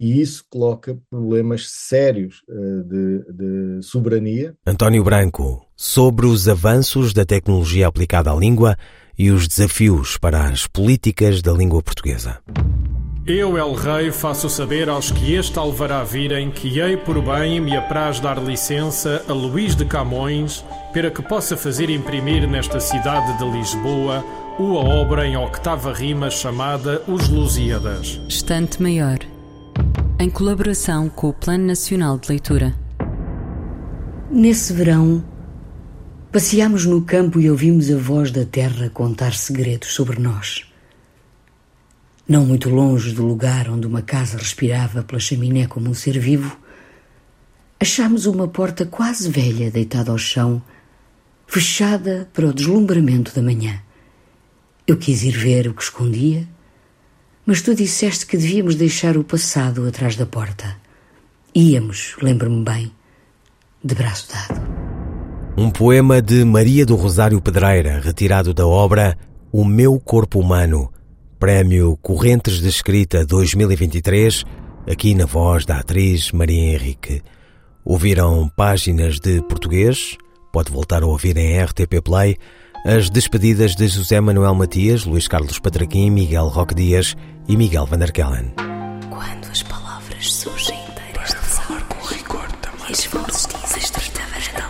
E 0.00 0.18
isso 0.18 0.44
coloca 0.48 0.98
problemas 1.10 1.68
sérios 1.68 2.42
uh, 2.48 2.82
de, 2.84 3.24
de 3.34 3.82
soberania. 3.82 4.56
António 4.66 5.04
Branco, 5.04 5.62
sobre 5.76 6.24
os 6.24 6.48
avanços 6.48 7.12
da 7.12 7.26
tecnologia 7.26 7.86
aplicada 7.86 8.32
à 8.32 8.34
língua 8.34 8.78
e 9.18 9.30
os 9.30 9.46
desafios 9.46 10.16
para 10.16 10.48
as 10.48 10.66
políticas 10.66 11.42
da 11.42 11.52
língua 11.52 11.82
portuguesa. 11.82 12.40
Eu, 13.32 13.56
El 13.56 13.74
Rei, 13.74 14.10
faço 14.10 14.50
saber 14.50 14.88
aos 14.88 15.12
que 15.12 15.34
este 15.34 15.56
alvará 15.56 16.02
virem 16.02 16.50
que 16.50 16.80
hei 16.80 16.96
por 16.96 17.22
bem 17.22 17.60
me 17.60 17.76
apraz 17.76 18.18
dar 18.18 18.42
licença 18.42 19.24
a 19.28 19.32
Luís 19.32 19.76
de 19.76 19.84
Camões 19.84 20.64
para 20.92 21.12
que 21.12 21.22
possa 21.22 21.56
fazer 21.56 21.90
imprimir 21.90 22.48
nesta 22.48 22.80
cidade 22.80 23.38
de 23.38 23.48
Lisboa 23.48 24.24
uma 24.58 24.80
obra 24.80 25.28
em 25.28 25.36
octava 25.36 25.92
rima 25.92 26.28
chamada 26.28 27.04
Os 27.06 27.28
Lusíadas. 27.28 28.20
Estante 28.28 28.82
Maior, 28.82 29.20
em 30.18 30.28
colaboração 30.28 31.08
com 31.08 31.28
o 31.28 31.32
Plano 31.32 31.66
Nacional 31.66 32.18
de 32.18 32.30
Leitura. 32.30 32.74
Nesse 34.28 34.72
verão, 34.72 35.22
passeámos 36.32 36.84
no 36.84 37.02
campo 37.02 37.38
e 37.38 37.48
ouvimos 37.48 37.92
a 37.92 37.96
voz 37.96 38.32
da 38.32 38.44
terra 38.44 38.90
contar 38.90 39.34
segredos 39.34 39.94
sobre 39.94 40.20
nós. 40.20 40.69
Não 42.30 42.46
muito 42.46 42.70
longe 42.70 43.12
do 43.12 43.26
lugar 43.26 43.68
onde 43.68 43.88
uma 43.88 44.02
casa 44.02 44.38
respirava 44.38 45.02
pela 45.02 45.18
chaminé 45.18 45.66
como 45.66 45.90
um 45.90 45.94
ser 45.94 46.16
vivo, 46.16 46.56
achámos 47.80 48.24
uma 48.24 48.46
porta 48.46 48.86
quase 48.86 49.28
velha 49.28 49.68
deitada 49.68 50.12
ao 50.12 50.16
chão, 50.16 50.62
fechada 51.44 52.30
para 52.32 52.46
o 52.46 52.54
deslumbramento 52.54 53.34
da 53.34 53.42
manhã. 53.42 53.82
Eu 54.86 54.96
quis 54.96 55.24
ir 55.24 55.32
ver 55.32 55.66
o 55.66 55.74
que 55.74 55.82
escondia, 55.82 56.46
mas 57.44 57.62
tu 57.62 57.74
disseste 57.74 58.24
que 58.24 58.36
devíamos 58.36 58.76
deixar 58.76 59.16
o 59.16 59.24
passado 59.24 59.84
atrás 59.88 60.14
da 60.14 60.24
porta. 60.24 60.76
Íamos, 61.52 62.14
lembro-me 62.22 62.62
bem, 62.62 62.92
de 63.82 63.92
braço 63.92 64.28
dado. 64.30 64.60
Um 65.56 65.68
poema 65.68 66.22
de 66.22 66.44
Maria 66.44 66.86
do 66.86 66.94
Rosário 66.94 67.40
Pedreira, 67.40 67.98
retirado 67.98 68.54
da 68.54 68.68
obra 68.68 69.18
O 69.50 69.64
Meu 69.64 69.98
Corpo 69.98 70.38
Humano, 70.38 70.92
Prémio 71.40 71.96
Correntes 72.02 72.60
de 72.60 72.68
Escrita 72.68 73.24
2023, 73.24 74.44
aqui 74.86 75.14
na 75.14 75.24
voz 75.24 75.64
da 75.64 75.78
atriz 75.78 76.32
Maria 76.32 76.74
Henrique. 76.74 77.22
Ouviram 77.82 78.46
páginas 78.54 79.18
de 79.18 79.40
português, 79.44 80.18
pode 80.52 80.70
voltar 80.70 81.02
a 81.02 81.06
ouvir 81.06 81.38
em 81.38 81.58
RTP 81.58 82.02
Play, 82.04 82.36
as 82.84 83.08
despedidas 83.08 83.74
de 83.74 83.88
José 83.88 84.20
Manuel 84.20 84.54
Matias, 84.54 85.06
Luís 85.06 85.26
Carlos 85.26 85.58
Patraquim, 85.58 86.10
Miguel 86.10 86.48
Roque 86.48 86.74
Dias 86.74 87.16
e 87.48 87.56
Miguel 87.56 87.86
Van 87.86 87.98
der 87.98 88.12
Kellen. 88.12 88.52
Quando 89.08 89.50
as 89.50 89.62
palavras 89.62 90.34
surgem 90.34 90.78
inteiras 90.90 91.30
de 91.30 91.36
falar 91.36 91.82
com 91.84 92.06
rigor 92.06 92.52
também. 92.60 92.92
E 92.92 92.94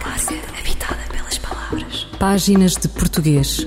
larga, 0.05 0.59
habitada 0.61 1.03
pelas 1.11 1.39
palavras. 1.39 2.07
Páginas 2.17 2.77
de 2.77 2.87
Português. 2.87 3.67